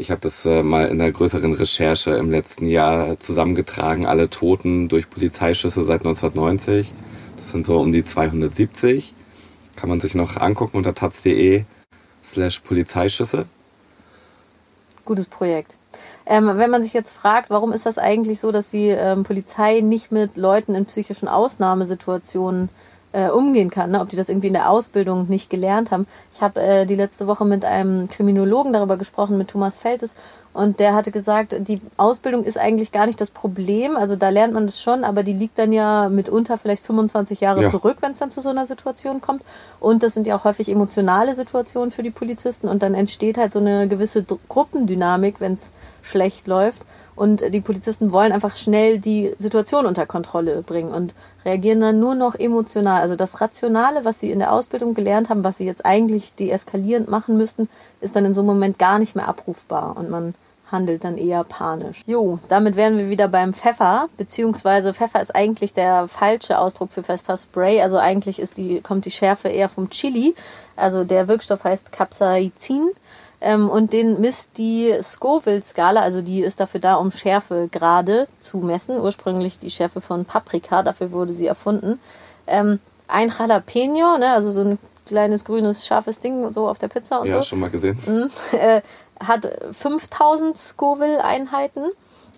Ich 0.00 0.12
habe 0.12 0.20
das 0.20 0.46
äh, 0.46 0.62
mal 0.62 0.86
in 0.86 1.00
einer 1.00 1.10
größeren 1.10 1.54
Recherche 1.54 2.12
im 2.12 2.30
letzten 2.30 2.68
Jahr 2.68 3.18
zusammengetragen, 3.18 4.06
alle 4.06 4.30
Toten 4.30 4.88
durch 4.88 5.10
Polizeischüsse 5.10 5.82
seit 5.82 6.02
1990. 6.02 6.92
Das 7.36 7.50
sind 7.50 7.66
so 7.66 7.80
um 7.80 7.92
die 7.92 8.04
270. 8.04 9.14
Kann 9.74 9.88
man 9.88 10.00
sich 10.00 10.14
noch 10.14 10.36
angucken 10.36 10.76
unter 10.76 10.94
taz.de 10.94 11.64
slash 12.22 12.60
Polizeischüsse. 12.60 13.46
Gutes 15.04 15.26
Projekt. 15.26 15.77
Ähm, 16.26 16.50
wenn 16.56 16.70
man 16.70 16.82
sich 16.82 16.92
jetzt 16.92 17.12
fragt, 17.12 17.50
warum 17.50 17.72
ist 17.72 17.86
das 17.86 17.98
eigentlich 17.98 18.40
so, 18.40 18.52
dass 18.52 18.68
die 18.68 18.88
ähm, 18.88 19.24
Polizei 19.24 19.80
nicht 19.80 20.12
mit 20.12 20.36
Leuten 20.36 20.74
in 20.74 20.84
psychischen 20.84 21.28
Ausnahmesituationen 21.28 22.68
äh, 23.12 23.30
umgehen 23.30 23.70
kann, 23.70 23.90
ne? 23.90 24.00
ob 24.00 24.08
die 24.10 24.16
das 24.16 24.28
irgendwie 24.28 24.48
in 24.48 24.52
der 24.52 24.70
Ausbildung 24.70 25.28
nicht 25.28 25.48
gelernt 25.48 25.90
haben. 25.90 26.06
Ich 26.32 26.42
habe 26.42 26.60
äh, 26.60 26.86
die 26.86 26.94
letzte 26.94 27.26
Woche 27.26 27.44
mit 27.44 27.64
einem 27.64 28.08
Kriminologen 28.08 28.72
darüber 28.72 28.96
gesprochen, 28.96 29.38
mit 29.38 29.48
Thomas 29.48 29.78
Feltes, 29.78 30.14
und 30.58 30.80
der 30.80 30.92
hatte 30.96 31.12
gesagt, 31.12 31.54
die 31.68 31.80
Ausbildung 31.96 32.42
ist 32.42 32.58
eigentlich 32.58 32.90
gar 32.90 33.06
nicht 33.06 33.20
das 33.20 33.30
Problem. 33.30 33.96
Also 33.96 34.16
da 34.16 34.28
lernt 34.30 34.54
man 34.54 34.66
das 34.66 34.82
schon, 34.82 35.04
aber 35.04 35.22
die 35.22 35.32
liegt 35.32 35.56
dann 35.56 35.72
ja 35.72 36.08
mitunter 36.08 36.58
vielleicht 36.58 36.82
25 36.82 37.40
Jahre 37.40 37.62
Ja. 37.62 37.68
zurück, 37.68 37.98
wenn 38.00 38.10
es 38.10 38.18
dann 38.18 38.32
zu 38.32 38.40
so 38.40 38.48
einer 38.48 38.66
Situation 38.66 39.20
kommt. 39.20 39.44
Und 39.78 40.02
das 40.02 40.14
sind 40.14 40.26
ja 40.26 40.34
auch 40.34 40.42
häufig 40.42 40.68
emotionale 40.68 41.36
Situationen 41.36 41.92
für 41.92 42.02
die 42.02 42.10
Polizisten 42.10 42.66
und 42.66 42.82
dann 42.82 42.94
entsteht 42.94 43.38
halt 43.38 43.52
so 43.52 43.60
eine 43.60 43.86
gewisse 43.86 44.24
Gruppendynamik, 44.48 45.40
wenn 45.40 45.52
es 45.52 45.70
schlecht 46.02 46.48
läuft. 46.48 46.82
Und 47.14 47.42
die 47.54 47.60
Polizisten 47.60 48.10
wollen 48.10 48.32
einfach 48.32 48.56
schnell 48.56 48.98
die 48.98 49.32
Situation 49.38 49.86
unter 49.86 50.06
Kontrolle 50.06 50.62
bringen 50.62 50.92
und 50.92 51.14
reagieren 51.44 51.80
dann 51.80 52.00
nur 52.00 52.16
noch 52.16 52.34
emotional. 52.34 53.00
Also 53.00 53.14
das 53.14 53.40
Rationale, 53.40 54.04
was 54.04 54.18
sie 54.18 54.32
in 54.32 54.40
der 54.40 54.52
Ausbildung 54.52 54.94
gelernt 54.94 55.28
haben, 55.28 55.44
was 55.44 55.58
sie 55.58 55.66
jetzt 55.66 55.86
eigentlich 55.86 56.34
deeskalierend 56.34 57.08
machen 57.08 57.36
müssten, 57.36 57.68
ist 58.00 58.16
dann 58.16 58.24
in 58.24 58.34
so 58.34 58.40
einem 58.40 58.48
Moment 58.48 58.78
gar 58.80 58.98
nicht 58.98 59.14
mehr 59.14 59.28
abrufbar 59.28 59.96
und 59.96 60.10
man 60.10 60.34
handelt 60.70 61.04
dann 61.04 61.16
eher 61.16 61.44
panisch. 61.44 62.02
Jo, 62.06 62.38
damit 62.48 62.76
wären 62.76 62.98
wir 62.98 63.10
wieder 63.10 63.28
beim 63.28 63.54
Pfeffer, 63.54 64.08
beziehungsweise 64.16 64.94
Pfeffer 64.94 65.20
ist 65.20 65.34
eigentlich 65.34 65.72
der 65.74 66.08
falsche 66.08 66.58
Ausdruck 66.58 66.90
für 66.90 67.02
Pfefferspray. 67.02 67.80
Also 67.80 67.98
eigentlich 67.98 68.38
ist 68.38 68.56
die, 68.56 68.80
kommt 68.80 69.04
die 69.04 69.10
Schärfe 69.10 69.48
eher 69.48 69.68
vom 69.68 69.90
Chili. 69.90 70.34
Also 70.76 71.04
der 71.04 71.28
Wirkstoff 71.28 71.64
heißt 71.64 71.92
Capsaicin. 71.92 72.90
Ähm, 73.40 73.68
und 73.68 73.92
den 73.92 74.20
misst 74.20 74.58
die 74.58 74.92
Scoville-Skala, 75.00 76.00
also 76.00 76.22
die 76.22 76.40
ist 76.40 76.58
dafür 76.58 76.80
da, 76.80 76.96
um 76.96 77.12
Schärfegrade 77.12 78.26
zu 78.40 78.58
messen. 78.58 79.00
Ursprünglich 79.00 79.60
die 79.60 79.70
Schärfe 79.70 80.00
von 80.00 80.24
Paprika, 80.24 80.82
dafür 80.82 81.12
wurde 81.12 81.32
sie 81.32 81.46
erfunden. 81.46 82.00
Ähm, 82.48 82.80
ein 83.06 83.30
Jalapeno, 83.30 84.18
ne, 84.18 84.32
also 84.32 84.50
so 84.50 84.62
ein 84.62 84.78
kleines 85.06 85.44
grünes 85.44 85.86
scharfes 85.86 86.20
Ding 86.20 86.52
so 86.52 86.68
auf 86.68 86.78
der 86.78 86.88
Pizza 86.88 87.20
und 87.20 87.28
Ja, 87.28 87.36
so 87.36 87.42
schon 87.42 87.60
mal 87.60 87.70
gesehen. 87.70 87.98
äh, 88.52 88.82
hat 89.20 89.48
5000 89.72 90.56
Scoville-Einheiten. 90.56 91.90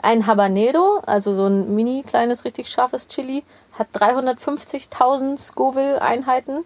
Ein 0.02 0.26
Habanero, 0.26 1.00
also 1.04 1.32
so 1.32 1.46
ein 1.46 1.74
mini 1.74 2.02
kleines, 2.06 2.44
richtig 2.44 2.68
scharfes 2.68 3.08
Chili, 3.08 3.42
hat 3.78 3.88
350.000 3.94 5.38
Scoville-Einheiten. 5.38 6.64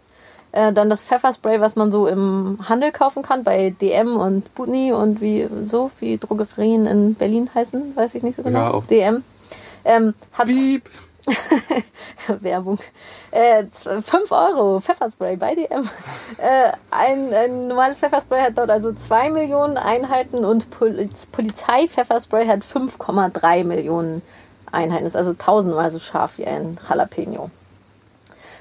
Äh, 0.52 0.72
dann 0.72 0.88
das 0.88 1.02
Pfefferspray, 1.02 1.60
was 1.60 1.74
man 1.74 1.90
so 1.90 2.06
im 2.06 2.58
Handel 2.68 2.92
kaufen 2.92 3.24
kann, 3.24 3.42
bei 3.42 3.70
DM 3.80 4.16
und 4.16 4.54
Butni 4.54 4.92
und 4.92 5.20
wie 5.20 5.48
so, 5.66 5.90
wie 5.98 6.16
Drogerien 6.16 6.86
in 6.86 7.14
Berlin 7.16 7.50
heißen, 7.52 7.96
weiß 7.96 8.14
ich 8.14 8.22
nicht 8.22 8.36
so 8.36 8.44
genau. 8.44 8.72
Ja. 8.72 8.80
DM. 8.88 9.24
Ähm, 9.84 10.14
hat 10.32 10.46
Piep! 10.46 10.88
Werbung. 12.28 12.78
Äh, 13.30 13.64
5 13.64 14.30
Euro 14.32 14.80
Pfefferspray 14.80 15.36
bei 15.36 15.54
DM. 15.54 15.88
Äh, 16.38 16.72
ein, 16.90 17.32
ein 17.32 17.68
normales 17.68 18.00
Pfefferspray 18.00 18.40
hat 18.42 18.58
dort 18.58 18.70
also 18.70 18.92
2 18.92 19.30
Millionen 19.30 19.76
Einheiten 19.76 20.44
und 20.44 20.70
Poliz 20.70 21.26
Polizei-Pfefferspray 21.26 22.46
hat 22.46 22.60
5,3 22.60 23.64
Millionen 23.64 24.22
Einheiten. 24.70 25.06
Ist 25.06 25.16
also 25.16 25.34
tausendmal 25.34 25.90
so 25.90 25.98
scharf 25.98 26.38
wie 26.38 26.46
ein 26.46 26.78
Jalapeno. 26.88 27.50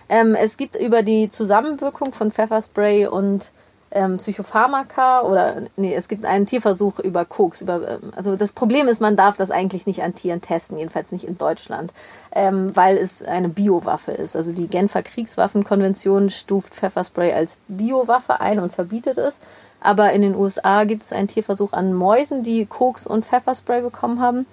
Ähm, 0.09 0.35
es 0.35 0.57
gibt 0.57 0.75
über 0.75 1.03
die 1.03 1.29
Zusammenwirkung 1.29 2.13
von 2.13 2.31
Pfefferspray 2.31 3.07
und 3.07 3.51
ähm, 3.93 4.17
Psychopharmaka 4.17 5.21
oder 5.21 5.55
nee, 5.77 5.93
es 5.93 6.07
gibt 6.07 6.25
einen 6.25 6.45
Tierversuch 6.45 6.99
über 6.99 7.25
Koks. 7.25 7.61
Über, 7.61 7.87
ähm, 7.87 8.11
also 8.15 8.35
das 8.35 8.51
Problem 8.51 8.87
ist, 8.87 8.99
man 8.99 9.15
darf 9.15 9.37
das 9.37 9.51
eigentlich 9.51 9.85
nicht 9.85 10.03
an 10.03 10.15
Tieren 10.15 10.41
testen, 10.41 10.77
jedenfalls 10.77 11.11
nicht 11.11 11.25
in 11.25 11.37
Deutschland, 11.37 11.93
ähm, 12.31 12.75
weil 12.75 12.97
es 12.97 13.23
eine 13.23 13.49
Biowaffe 13.49 14.11
ist. 14.11 14.35
Also 14.35 14.51
die 14.51 14.67
Genfer 14.67 15.03
Kriegswaffenkonvention 15.03 16.29
stuft 16.29 16.73
Pfefferspray 16.73 17.33
als 17.33 17.59
Biowaffe 17.67 18.39
ein 18.39 18.59
und 18.59 18.73
verbietet 18.73 19.17
es. 19.17 19.37
Aber 19.79 20.11
in 20.13 20.21
den 20.21 20.35
USA 20.35 20.85
gibt 20.85 21.03
es 21.03 21.13
einen 21.13 21.27
Tierversuch 21.27 21.73
an 21.73 21.93
Mäusen, 21.93 22.43
die 22.43 22.65
Koks 22.65 23.05
und 23.05 23.25
Pfefferspray 23.25 23.81
bekommen 23.81 24.21
haben. 24.21 24.45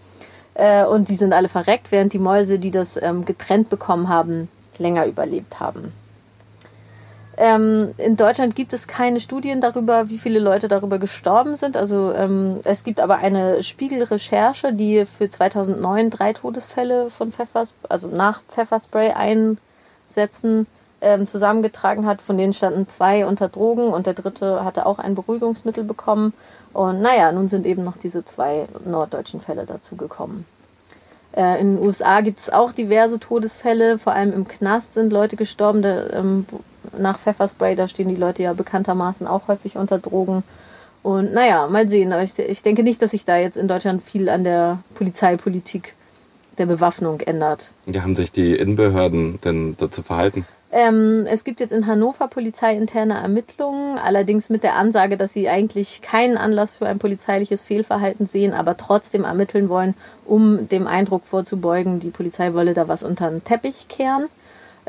Äh, 0.55 0.85
und 0.85 1.09
die 1.09 1.15
sind 1.15 1.33
alle 1.33 1.49
verreckt, 1.49 1.93
während 1.93 2.13
die 2.13 2.19
Mäuse, 2.19 2.59
die 2.59 2.71
das 2.71 3.01
ähm, 3.01 3.25
getrennt 3.25 3.71
bekommen 3.71 4.09
haben, 4.09 4.49
länger 4.79 5.07
überlebt 5.07 5.61
haben. 5.61 5.93
Ähm, 7.43 7.95
in 7.97 8.19
Deutschland 8.19 8.55
gibt 8.55 8.75
es 8.75 8.87
keine 8.87 9.19
Studien 9.19 9.63
darüber, 9.63 10.11
wie 10.11 10.19
viele 10.19 10.41
Leute 10.41 10.69
darüber 10.69 10.99
gestorben 10.99 11.57
sind. 11.57 11.75
Also 11.75 12.13
ähm, 12.13 12.61
es 12.65 12.85
gibt 12.85 13.01
aber 13.01 13.17
eine 13.17 13.63
Spiegelrecherche, 13.63 14.75
die 14.75 15.07
für 15.07 15.31
2009 15.31 16.11
drei 16.11 16.35
Todesfälle 16.35 17.09
von 17.09 17.33
Pfefferspray, 17.33 17.89
also 17.89 18.09
nach 18.09 18.43
Pfefferspray 18.43 19.13
einsetzen, 19.13 20.67
ähm, 21.01 21.27
zusammengetragen 21.27 22.05
hat. 22.05 22.21
Von 22.21 22.37
denen 22.37 22.53
standen 22.53 22.87
zwei 22.89 23.25
unter 23.25 23.49
Drogen 23.49 23.89
und 23.89 24.05
der 24.05 24.13
dritte 24.13 24.63
hatte 24.63 24.85
auch 24.85 24.99
ein 24.99 25.15
Beruhigungsmittel 25.15 25.85
bekommen. 25.85 26.35
Und 26.75 27.01
naja, 27.01 27.33
nun 27.33 27.49
sind 27.49 27.65
eben 27.65 27.85
noch 27.85 27.97
diese 27.97 28.23
zwei 28.23 28.67
norddeutschen 28.85 29.41
Fälle 29.41 29.65
dazugekommen. 29.65 30.45
Äh, 31.35 31.59
in 31.59 31.77
den 31.77 31.87
USA 31.87 32.21
gibt 32.21 32.41
es 32.41 32.51
auch 32.51 32.73
diverse 32.73 33.19
Todesfälle, 33.19 33.97
vor 33.97 34.13
allem 34.13 34.35
im 34.35 34.47
Knast 34.47 34.93
sind 34.93 35.11
Leute 35.11 35.37
gestorben. 35.37 35.81
Da, 35.81 36.11
ähm, 36.11 36.45
nach 36.99 37.19
Pfefferspray, 37.19 37.75
da 37.77 37.89
stehen 37.89 38.09
die 38.09 38.17
Leute 38.17 38.43
ja 38.43 38.53
bekanntermaßen 38.53 39.27
auch 39.27 39.49
häufig 39.49 39.77
unter 39.77 39.99
Drogen. 39.99 40.43
Und 41.03 41.33
naja, 41.33 41.69
mal 41.69 41.89
sehen. 41.89 42.13
Aber 42.13 42.23
ich, 42.23 42.39
ich 42.39 42.63
denke 42.63 42.83
nicht, 42.83 43.01
dass 43.03 43.13
sich 43.13 43.25
da 43.25 43.39
jetzt 43.39 43.57
in 43.57 43.69
Deutschland 43.69 44.03
viel 44.03 44.29
an 44.29 44.45
der 44.45 44.79
Polizeipolitik 44.95 45.95
der 46.59 46.67
Bewaffnung 46.67 47.21
ändert. 47.21 47.73
Wie 47.87 48.01
haben 48.01 48.15
sich 48.15 48.33
die 48.33 48.55
Innenbehörden 48.55 49.41
denn 49.41 49.77
dazu 49.79 50.03
verhalten? 50.03 50.45
Ähm, 50.73 51.27
es 51.29 51.43
gibt 51.43 51.59
jetzt 51.59 51.73
in 51.73 51.87
Hannover 51.87 52.29
polizeiinterne 52.29 53.15
Ermittlungen, 53.15 53.99
allerdings 53.99 54.51
mit 54.51 54.63
der 54.63 54.77
Ansage, 54.77 55.17
dass 55.17 55.33
sie 55.33 55.49
eigentlich 55.49 56.01
keinen 56.01 56.37
Anlass 56.37 56.77
für 56.77 56.87
ein 56.87 57.01
polizeiliches 57.01 57.63
Fehlverhalten 57.63 58.29
sehen, 58.29 58.53
aber 58.53 58.77
trotzdem 58.77 59.25
ermitteln 59.25 59.69
wollen, 59.69 59.95
um 60.27 60.69
dem 60.69 60.87
Eindruck 60.87 61.25
vorzubeugen, 61.25 61.99
die 61.99 62.11
Polizei 62.11 62.55
wolle 62.55 62.75
da 62.75 62.87
was 62.87 63.03
unter 63.03 63.31
den 63.31 63.43
Teppich 63.43 63.89
kehren. 63.89 64.27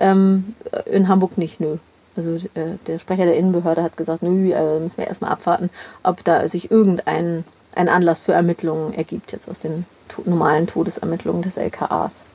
Ähm, 0.01 0.55
in 0.85 1.07
Hamburg 1.07 1.37
nicht, 1.37 1.61
nö. 1.61 1.77
Also 2.17 2.35
äh, 2.35 2.77
der 2.87 2.99
Sprecher 2.99 3.25
der 3.25 3.37
Innenbehörde 3.37 3.83
hat 3.83 3.95
gesagt, 3.95 4.23
nö, 4.23 4.51
äh, 4.51 4.79
müssen 4.79 4.97
wir 4.97 5.07
erstmal 5.07 5.31
abwarten, 5.31 5.69
ob 6.03 6.23
da 6.23 6.47
sich 6.47 6.71
irgendein 6.71 7.45
ein 7.73 7.87
Anlass 7.87 8.21
für 8.21 8.33
Ermittlungen 8.33 8.93
ergibt, 8.93 9.31
jetzt 9.31 9.47
aus 9.47 9.59
den 9.59 9.85
to 10.09 10.23
normalen 10.25 10.67
Todesermittlungen 10.67 11.41
des 11.41 11.55
LKAs. 11.55 12.25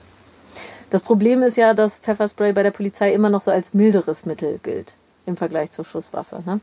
Das 0.90 1.02
Problem 1.02 1.42
ist 1.42 1.57
ja, 1.57 1.74
dass 1.74 1.98
Pfefferspray 1.98 2.52
bei 2.52 2.62
der 2.62 2.70
Polizei 2.70 3.12
immer 3.12 3.29
noch 3.29 3.42
so 3.42 3.50
als 3.50 3.74
milderes 3.74 4.24
Mittel 4.24 4.59
gilt 4.62 4.94
im 5.26 5.37
Vergleich 5.37 5.72
zur 5.72 5.85
Schusswaffe. 5.85 6.42
Ne? 6.46 6.61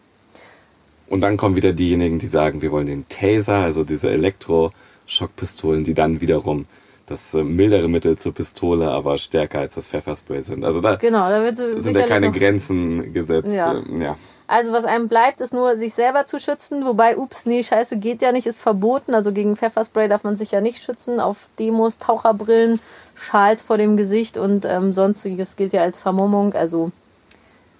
Und 1.07 1.21
dann 1.21 1.37
kommen 1.37 1.55
wieder 1.55 1.73
diejenigen, 1.73 2.19
die 2.19 2.27
sagen, 2.27 2.61
wir 2.61 2.71
wollen 2.71 2.87
den 2.87 3.07
Taser, 3.09 3.57
also 3.57 3.83
diese 3.83 4.09
Elektroschockpistolen, 4.09 5.83
die 5.83 5.93
dann 5.93 6.21
wiederum 6.21 6.65
das 7.05 7.33
äh, 7.33 7.43
mildere 7.43 7.89
Mittel 7.89 8.17
zur 8.17 8.33
Pistole, 8.33 8.89
aber 8.89 9.17
stärker 9.17 9.59
als 9.59 9.75
das 9.75 9.87
Pfefferspray 9.87 10.41
sind. 10.41 10.63
Also 10.63 10.81
da 10.81 10.95
Genau, 10.95 11.29
da 11.29 11.43
wird 11.43 11.57
sind 11.57 11.95
ja 11.95 12.07
keine 12.07 12.31
Grenzen 12.31 13.13
gesetzt. 13.13 13.49
Ja. 13.49 13.73
Ähm, 13.73 14.01
ja. 14.01 14.17
Also 14.47 14.71
was 14.71 14.85
einem 14.85 15.07
bleibt, 15.07 15.41
ist 15.41 15.53
nur 15.53 15.77
sich 15.77 15.93
selber 15.93 16.25
zu 16.25 16.39
schützen. 16.39 16.85
Wobei, 16.85 17.17
ups, 17.17 17.45
nee, 17.45 17.63
scheiße, 17.63 17.97
geht 17.97 18.21
ja 18.21 18.31
nicht, 18.31 18.45
ist 18.45 18.59
verboten. 18.59 19.13
Also 19.13 19.31
gegen 19.31 19.55
Pfefferspray 19.55 20.07
darf 20.07 20.23
man 20.23 20.37
sich 20.37 20.51
ja 20.51 20.61
nicht 20.61 20.83
schützen. 20.83 21.19
Auf 21.19 21.49
Demos, 21.59 21.97
Taucherbrillen, 21.97 22.79
Schals 23.15 23.63
vor 23.63 23.77
dem 23.77 23.97
Gesicht 23.97 24.37
und 24.37 24.65
ähm, 24.65 24.93
sonstiges 24.93 25.55
gilt 25.55 25.73
ja 25.73 25.81
als 25.81 25.99
Vermummung. 25.99 26.53
Also, 26.53 26.91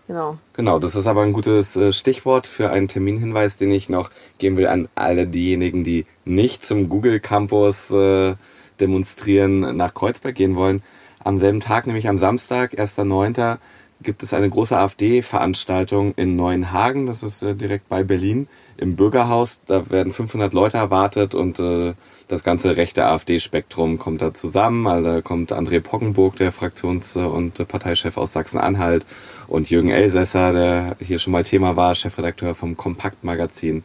genau. 0.08 0.38
Genau, 0.54 0.80
das 0.80 0.96
ist 0.96 1.06
aber 1.06 1.22
ein 1.22 1.34
gutes 1.34 1.76
äh, 1.76 1.92
Stichwort 1.92 2.48
für 2.48 2.72
einen 2.72 2.88
Terminhinweis, 2.88 3.58
den 3.58 3.72
ich 3.72 3.90
noch 3.90 4.10
geben 4.38 4.58
will 4.58 4.68
an 4.68 4.88
alle 4.96 5.28
diejenigen, 5.28 5.84
die 5.84 6.06
nicht 6.26 6.66
zum 6.66 6.90
Google 6.90 7.20
Campus 7.20 7.92
äh, 7.92 8.36
demonstrieren 8.80 9.76
nach 9.76 9.94
Kreuzberg 9.94 10.36
gehen 10.36 10.56
wollen. 10.56 10.82
Am 11.24 11.38
selben 11.38 11.60
Tag, 11.60 11.88
nämlich 11.88 12.10
am 12.10 12.18
Samstag, 12.18 12.74
1.9., 12.74 13.58
gibt 14.02 14.22
es 14.22 14.34
eine 14.34 14.50
große 14.50 14.78
AfD-Veranstaltung 14.78 16.14
in 16.16 16.36
Neuenhagen, 16.36 17.08
das 17.08 17.24
ist 17.24 17.42
äh, 17.42 17.56
direkt 17.56 17.88
bei 17.88 18.04
Berlin, 18.04 18.48
im 18.78 18.96
Bürgerhaus. 18.96 19.62
Da 19.66 19.90
werden 19.90 20.12
500 20.12 20.54
Leute 20.54 20.78
erwartet 20.78 21.34
und 21.34 21.60
äh, 21.60 21.94
das 22.28 22.44
ganze 22.44 22.78
rechte 22.78 23.06
AfD-Spektrum 23.06 24.00
kommt 24.00 24.22
da 24.22 24.34
zusammen. 24.34 24.88
Also 24.88 25.10
da 25.10 25.22
kommt 25.22 25.52
André 25.54 25.80
Poggenburg, 25.80 26.36
der 26.36 26.52
Fraktions- 26.52 27.16
und 27.18 27.68
Parteichef 27.68 28.18
aus 28.18 28.34
Sachsen-Anhalt 28.34 29.06
und 29.48 29.70
Jürgen 29.70 29.90
Elsässer, 29.90 30.54
der 30.54 30.96
hier 31.00 31.20
schon 31.20 31.32
mal 31.32 31.44
Thema 31.44 31.76
war, 31.76 31.96
Chefredakteur 31.96 32.56
vom 32.56 32.76
Kompakt-Magazin. 32.76 33.84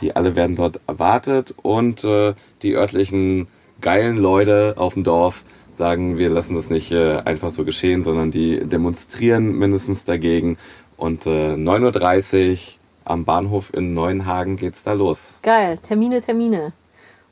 Die 0.00 0.14
alle 0.14 0.36
werden 0.36 0.56
dort 0.56 0.80
erwartet 0.86 1.54
und 1.62 2.04
äh, 2.04 2.34
die 2.62 2.74
örtlichen 2.74 3.46
geilen 3.80 4.16
Leute 4.16 4.74
auf 4.76 4.94
dem 4.94 5.04
Dorf 5.04 5.44
sagen, 5.76 6.18
wir 6.18 6.30
lassen 6.30 6.54
das 6.54 6.70
nicht 6.70 6.92
äh, 6.92 7.18
einfach 7.24 7.50
so 7.50 7.64
geschehen, 7.64 8.02
sondern 8.02 8.30
die 8.30 8.60
demonstrieren 8.66 9.58
mindestens 9.58 10.04
dagegen. 10.04 10.58
Und 10.96 11.26
äh, 11.26 11.54
9.30 11.54 12.52
Uhr 12.52 12.58
am 13.04 13.24
Bahnhof 13.24 13.72
in 13.74 13.94
Neuenhagen 13.94 14.56
geht's 14.56 14.82
da 14.82 14.92
los. 14.94 15.40
Geil, 15.42 15.78
Termine, 15.78 16.20
Termine. 16.20 16.72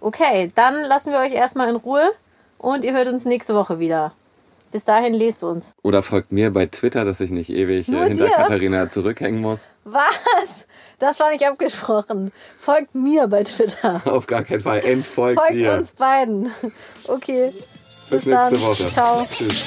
Okay, 0.00 0.52
dann 0.54 0.84
lassen 0.84 1.12
wir 1.12 1.18
euch 1.20 1.32
erstmal 1.32 1.68
in 1.68 1.76
Ruhe 1.76 2.10
und 2.58 2.84
ihr 2.84 2.92
hört 2.92 3.08
uns 3.08 3.24
nächste 3.24 3.54
Woche 3.54 3.78
wieder. 3.78 4.12
Bis 4.74 4.84
dahin 4.84 5.14
lest 5.14 5.44
uns. 5.44 5.76
Oder 5.84 6.02
folgt 6.02 6.32
mir 6.32 6.50
bei 6.50 6.66
Twitter, 6.66 7.04
dass 7.04 7.20
ich 7.20 7.30
nicht 7.30 7.48
ewig 7.48 7.86
äh, 7.86 7.92
Nur 7.92 8.04
hinter 8.06 8.26
dir? 8.26 8.32
Katharina 8.32 8.90
zurückhängen 8.90 9.40
muss. 9.40 9.60
Was? 9.84 10.66
Das 10.98 11.20
war 11.20 11.30
nicht 11.30 11.46
abgesprochen. 11.46 12.32
Folgt 12.58 12.92
mir 12.92 13.28
bei 13.28 13.44
Twitter. 13.44 14.02
Auf 14.12 14.26
gar 14.26 14.42
keinen 14.42 14.62
Fall. 14.62 14.80
Entfolgt 14.80 15.38
Folgt 15.38 15.54
dir. 15.54 15.74
uns 15.74 15.92
beiden. 15.92 16.50
Okay. 17.06 17.52
Bis, 18.10 18.24
Bis, 18.24 18.24
dann. 18.24 18.52
nächste 18.52 18.66
Woche. 18.68 18.88
Ciao. 18.90 19.24
Tschüss. 19.32 19.62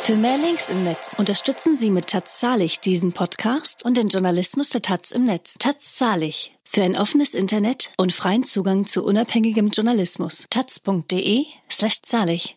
Für 0.00 0.16
mehr 0.16 0.36
Links 0.36 0.68
im 0.68 0.84
Netz 0.84 1.12
unterstützen 1.16 1.74
Sie 1.74 1.90
mit 1.90 2.08
Taz 2.08 2.38
Zahlig 2.38 2.80
diesen 2.80 3.14
Podcast 3.14 3.82
und 3.86 3.96
den 3.96 4.08
Journalismus 4.08 4.68
der 4.68 4.82
Taz 4.82 5.10
im 5.10 5.24
Netz. 5.24 5.54
Taz 5.58 5.94
Zahlig. 5.94 6.53
Für 6.74 6.82
ein 6.82 6.96
offenes 6.96 7.34
Internet 7.34 7.92
und 7.98 8.12
freien 8.12 8.42
Zugang 8.42 8.84
zu 8.84 9.04
unabhängigem 9.04 9.68
Journalismus. 9.68 10.44
taz.de 10.50 11.44
slash 11.70 12.02
zahlig. 12.02 12.56